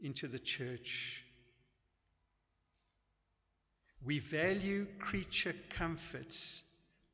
into 0.00 0.28
the 0.28 0.38
church. 0.38 1.24
We 4.04 4.18
value 4.18 4.86
creature 4.98 5.54
comforts 5.70 6.62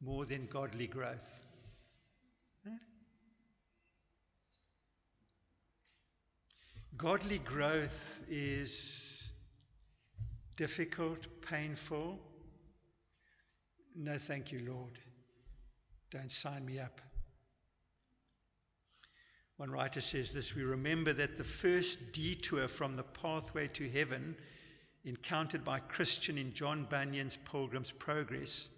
more 0.01 0.25
than 0.25 0.47
godly 0.47 0.87
growth. 0.87 1.31
Godly 6.97 7.39
growth 7.39 8.21
is 8.29 9.33
difficult, 10.57 11.27
painful. 11.41 12.19
No, 13.97 14.19
thank 14.19 14.53
you, 14.53 14.61
Lord. 14.69 14.99
Don't 16.11 16.31
sign 16.31 16.67
me 16.67 16.79
up. 16.79 17.01
One 19.57 19.71
writer 19.71 20.01
says 20.01 20.33
this 20.33 20.55
We 20.55 20.63
remember 20.63 21.13
that 21.13 21.39
the 21.39 21.45
first 21.45 22.13
detour 22.13 22.67
from 22.69 22.97
the 22.97 23.03
pathway 23.03 23.69
to 23.69 23.89
heaven 23.89 24.37
encountered 25.05 25.65
by 25.65 25.79
Christian 25.79 26.39
in 26.39 26.53
John 26.53 26.87
Bunyan's 26.91 27.37
Pilgrim's 27.37 27.93
Progress 27.93 28.69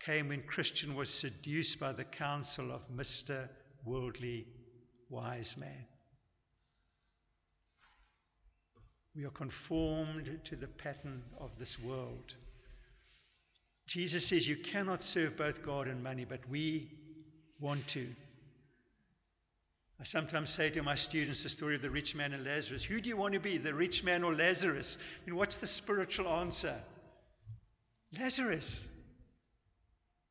came 0.00 0.28
when 0.28 0.42
Christian 0.42 0.94
was 0.94 1.12
seduced 1.12 1.80
by 1.80 1.92
the 1.92 2.04
counsel 2.04 2.70
of 2.70 2.88
Mr. 2.88 3.48
Worldly 3.84 4.46
Wise 5.10 5.56
Man. 5.56 5.86
We 9.16 9.24
are 9.24 9.30
conformed 9.30 10.40
to 10.44 10.54
the 10.54 10.68
pattern 10.68 11.24
of 11.40 11.58
this 11.58 11.78
world. 11.80 12.34
Jesus 13.88 14.26
says 14.26 14.46
you 14.46 14.56
cannot 14.56 15.02
serve 15.02 15.36
both 15.36 15.62
God 15.62 15.88
and 15.88 16.04
money, 16.04 16.24
but 16.24 16.48
we 16.48 16.90
want 17.58 17.84
to. 17.88 18.06
I 20.00 20.04
sometimes 20.04 20.50
say 20.50 20.70
to 20.70 20.82
my 20.82 20.94
students 20.94 21.42
the 21.42 21.48
story 21.48 21.74
of 21.74 21.82
the 21.82 21.90
rich 21.90 22.14
man 22.14 22.32
and 22.32 22.44
Lazarus. 22.44 22.84
Who 22.84 23.00
do 23.00 23.08
you 23.08 23.16
want 23.16 23.34
to 23.34 23.40
be, 23.40 23.58
the 23.58 23.74
rich 23.74 24.04
man 24.04 24.22
or 24.22 24.32
Lazarus? 24.32 24.96
I 25.00 25.28
mean, 25.28 25.36
what's 25.36 25.56
the 25.56 25.66
spiritual 25.66 26.28
answer? 26.28 26.74
Lazarus. 28.18 28.88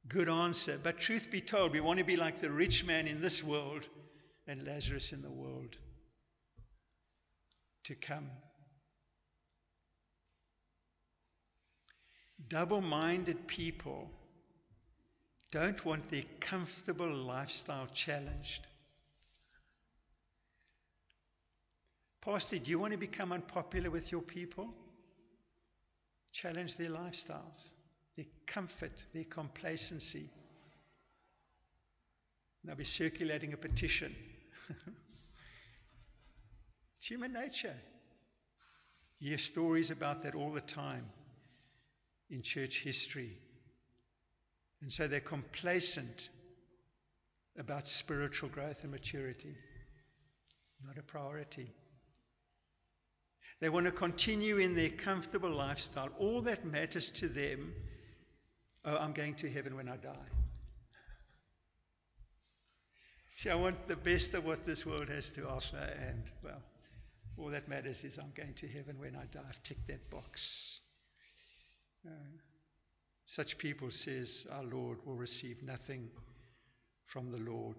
Good 0.07 0.29
answer. 0.29 0.79
But 0.81 0.99
truth 0.99 1.29
be 1.29 1.41
told, 1.41 1.73
we 1.73 1.81
want 1.81 1.99
to 1.99 2.05
be 2.05 2.15
like 2.15 2.39
the 2.39 2.49
rich 2.49 2.85
man 2.85 3.07
in 3.07 3.21
this 3.21 3.43
world 3.43 3.85
and 4.47 4.65
Lazarus 4.65 5.11
in 5.11 5.21
the 5.21 5.29
world 5.29 5.75
to 7.83 7.95
come. 7.95 8.29
Double 12.47 12.79
minded 12.79 13.47
people 13.47 14.09
don't 15.51 15.83
want 15.83 16.07
their 16.07 16.23
comfortable 16.39 17.13
lifestyle 17.13 17.87
challenged. 17.93 18.65
Pastor, 22.27 22.59
do 22.59 22.69
you 22.69 22.77
want 22.77 22.91
to 22.91 22.97
become 22.97 23.31
unpopular 23.31 23.89
with 23.89 24.11
your 24.11 24.21
people? 24.21 24.67
Challenge 26.33 26.75
their 26.75 26.89
lifestyles, 26.89 27.71
their 28.17 28.25
comfort, 28.45 29.05
their 29.13 29.23
complacency. 29.23 30.29
They'll 32.65 32.75
be 32.75 32.83
circulating 32.83 33.53
a 33.53 33.57
petition. 33.57 34.13
it's 36.97 37.05
human 37.07 37.31
nature. 37.31 37.77
You 39.19 39.29
hear 39.29 39.37
stories 39.37 39.89
about 39.89 40.23
that 40.23 40.35
all 40.35 40.51
the 40.51 40.59
time 40.59 41.05
in 42.29 42.41
church 42.41 42.83
history. 42.83 43.37
And 44.81 44.91
so 44.91 45.07
they're 45.07 45.21
complacent 45.21 46.27
about 47.57 47.87
spiritual 47.87 48.49
growth 48.49 48.83
and 48.83 48.91
maturity. 48.91 49.55
Not 50.85 50.97
a 50.97 51.03
priority. 51.03 51.69
They 53.59 53.69
want 53.69 53.85
to 53.85 53.91
continue 53.91 54.57
in 54.57 54.75
their 54.75 54.89
comfortable 54.89 55.49
lifestyle. 55.49 56.09
All 56.19 56.41
that 56.41 56.65
matters 56.65 57.09
to 57.11 57.27
them, 57.27 57.73
oh, 58.85 58.95
I'm 58.97 59.13
going 59.13 59.33
to 59.35 59.49
heaven 59.49 59.75
when 59.75 59.89
I 59.89 59.97
die. 59.97 60.29
See, 63.35 63.49
I 63.49 63.55
want 63.55 63.87
the 63.87 63.95
best 63.95 64.33
of 64.33 64.45
what 64.45 64.65
this 64.65 64.85
world 64.85 65.09
has 65.09 65.29
to 65.31 65.47
offer, 65.47 65.77
and 66.07 66.23
well, 66.43 66.61
all 67.37 67.49
that 67.49 67.67
matters 67.67 68.03
is 68.03 68.17
I'm 68.17 68.31
going 68.35 68.53
to 68.55 68.67
heaven 68.67 68.97
when 68.99 69.15
I 69.15 69.25
die. 69.31 69.45
I've 69.47 69.61
ticked 69.61 69.87
that 69.87 70.09
box. 70.09 70.79
Uh, 72.05 72.09
such 73.27 73.57
people, 73.57 73.91
says 73.91 74.47
our 74.51 74.63
Lord, 74.63 74.97
will 75.05 75.15
receive 75.15 75.61
nothing 75.61 76.09
from 77.05 77.31
the 77.31 77.39
Lord. 77.39 77.77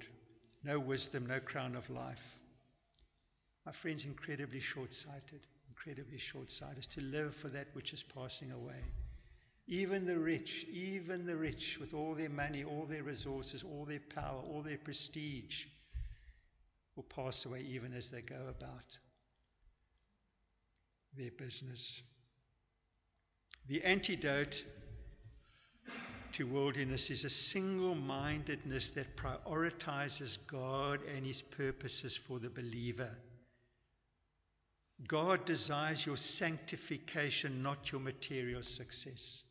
No 0.63 0.79
wisdom, 0.79 1.27
no 1.27 1.41
crown 1.41 1.75
of 1.75 1.89
life. 1.91 2.39
My 3.67 3.73
friends, 3.73 4.05
incredibly 4.05 4.61
short 4.61 4.93
sighted, 4.93 5.41
incredibly 5.79 6.19
short 6.19 6.51
sighted 6.51 6.79
is 6.79 6.87
to 6.89 7.01
live 7.01 7.35
for 7.35 7.49
that 7.49 7.69
which 7.73 7.93
is 7.93 8.03
passing 8.03 8.51
away. 8.51 8.83
Even 9.69 10.07
the 10.07 10.19
rich, 10.19 10.67
even 10.73 11.27
the 11.27 11.37
rich, 11.37 11.79
with 11.79 11.95
all 11.95 12.15
their 12.15 12.31
money, 12.31 12.65
all 12.65 12.87
their 12.87 13.03
resources, 13.03 13.63
all 13.63 13.85
their 13.85 14.01
power, 14.15 14.41
all 14.51 14.63
their 14.63 14.79
prestige, 14.79 15.67
will 16.97 17.05
pass 17.05 17.45
away 17.45 17.61
even 17.61 17.93
as 17.93 18.09
they 18.09 18.23
go 18.23 18.47
about 18.49 18.99
their 21.17 21.31
business. 21.31 22.03
The 23.69 23.85
antidote 23.85 24.65
to 26.33 26.47
worldliness 26.47 27.11
is 27.11 27.25
a 27.25 27.31
single 27.31 27.95
mindedness 27.95 28.91
that 28.91 29.17
prioritizes 29.17 30.39
God 30.47 31.01
and 31.15 31.25
His 31.25 31.43
purposes 31.43 32.17
for 32.17 32.39
the 32.39 32.51
believer. 32.51 33.11
God 35.07 35.45
desires 35.45 36.05
your 36.05 36.17
sanctification, 36.17 37.63
not 37.63 37.93
your 37.93 38.01
material 38.01 38.63
success. 38.63 39.45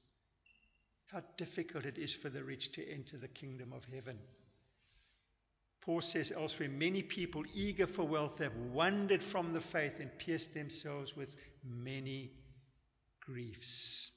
How 1.08 1.22
difficult 1.38 1.86
it 1.86 1.98
is 1.98 2.14
for 2.14 2.30
the 2.30 2.44
rich 2.44 2.74
to 2.74 2.86
enter 2.86 3.18
the 3.18 3.30
kingdom 3.30 3.72
of 3.72 3.86
heaven. 3.86 4.20
Paul 5.82 6.02
says 6.02 6.34
elsewhere, 6.36 6.68
many 6.68 7.02
people 7.02 7.44
eager 7.54 7.88
for 7.88 8.04
wealth 8.04 8.40
have 8.40 8.56
wandered 8.74 9.24
from 9.24 9.54
the 9.54 9.62
faith 9.62 10.02
and 10.02 10.12
pierced 10.20 10.54
themselves 10.54 11.16
with 11.16 11.34
many 11.64 12.32
griefs. 13.22 14.12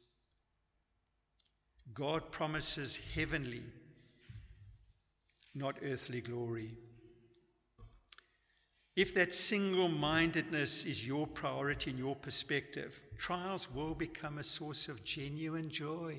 God 1.94 2.32
promises 2.32 2.98
heavenly, 3.14 3.62
not 5.54 5.76
earthly 5.84 6.20
glory. 6.20 6.76
If 8.96 9.14
that 9.14 9.32
single 9.32 9.88
mindedness 9.88 10.84
is 10.84 11.06
your 11.06 11.26
priority 11.26 11.90
and 11.90 11.98
your 11.98 12.16
perspective, 12.16 13.00
trials 13.18 13.70
will 13.72 13.94
become 13.94 14.38
a 14.38 14.44
source 14.44 14.88
of 14.88 15.04
genuine 15.04 15.70
joy 15.70 16.18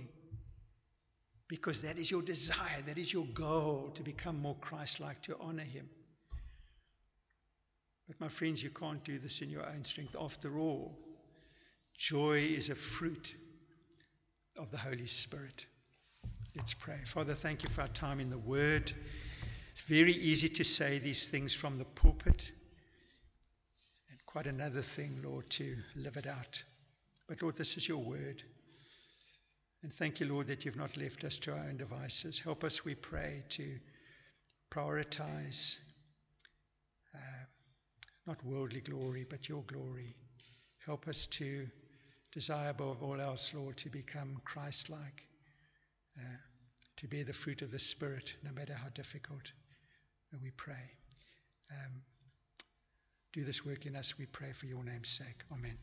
because 1.51 1.81
that 1.81 1.99
is 1.99 2.09
your 2.09 2.21
desire, 2.21 2.81
that 2.85 2.97
is 2.97 3.11
your 3.11 3.25
goal 3.33 3.91
to 3.95 4.03
become 4.03 4.39
more 4.41 4.55
Christ 4.61 5.01
like, 5.01 5.21
to 5.23 5.35
honor 5.41 5.63
Him. 5.63 5.89
But, 8.07 8.21
my 8.21 8.29
friends, 8.29 8.63
you 8.63 8.69
can't 8.69 9.03
do 9.03 9.19
this 9.19 9.41
in 9.41 9.49
your 9.49 9.67
own 9.67 9.83
strength. 9.83 10.15
After 10.17 10.57
all, 10.57 10.97
joy 11.93 12.37
is 12.37 12.69
a 12.69 12.75
fruit 12.75 13.35
of 14.57 14.71
the 14.71 14.77
Holy 14.77 15.07
Spirit. 15.07 15.65
Let's 16.55 16.73
pray. 16.73 16.99
Father, 17.05 17.35
thank 17.35 17.63
you 17.63 17.69
for 17.69 17.81
our 17.81 17.89
time 17.89 18.21
in 18.21 18.29
the 18.29 18.37
Word. 18.37 18.93
It's 19.73 19.81
very 19.81 20.13
easy 20.13 20.47
to 20.47 20.63
say 20.63 20.99
these 20.99 21.27
things 21.27 21.53
from 21.53 21.77
the 21.77 21.85
pulpit, 21.85 22.51
quite 24.31 24.47
another 24.47 24.81
thing, 24.81 25.21
Lord, 25.21 25.49
to 25.49 25.75
live 25.97 26.15
it 26.15 26.25
out. 26.25 26.63
But, 27.27 27.41
Lord, 27.41 27.57
this 27.57 27.75
is 27.75 27.85
your 27.85 27.97
Word. 27.97 28.41
And 29.83 29.91
thank 29.91 30.21
you, 30.21 30.27
Lord, 30.27 30.47
that 30.47 30.63
you've 30.63 30.77
not 30.77 30.95
left 30.95 31.25
us 31.25 31.37
to 31.39 31.51
our 31.51 31.59
own 31.59 31.75
devices. 31.75 32.39
Help 32.39 32.63
us, 32.63 32.85
we 32.85 32.95
pray, 32.95 33.43
to 33.49 33.77
prioritize 34.71 35.75
uh, 37.13 37.43
not 38.25 38.41
worldly 38.45 38.79
glory, 38.79 39.25
but 39.29 39.49
your 39.49 39.63
glory. 39.63 40.15
Help 40.85 41.09
us 41.09 41.27
to 41.27 41.67
desire 42.31 42.69
above 42.69 43.03
all 43.03 43.19
else, 43.19 43.53
Lord, 43.53 43.75
to 43.79 43.89
become 43.89 44.37
Christ 44.45 44.89
like, 44.89 45.27
uh, 46.17 46.37
to 46.97 47.07
bear 47.09 47.25
the 47.25 47.33
fruit 47.33 47.63
of 47.63 47.71
the 47.71 47.79
Spirit, 47.79 48.33
no 48.43 48.51
matter 48.53 48.73
how 48.73 48.87
difficult. 48.95 49.51
We 50.41 50.51
pray. 50.51 50.91
Um, 51.69 52.01
do 53.33 53.43
this 53.43 53.65
work 53.65 53.85
in 53.85 53.95
us, 53.95 54.17
we 54.17 54.25
pray, 54.25 54.51
for 54.53 54.65
your 54.65 54.83
name's 54.83 55.09
sake. 55.09 55.43
Amen. 55.51 55.77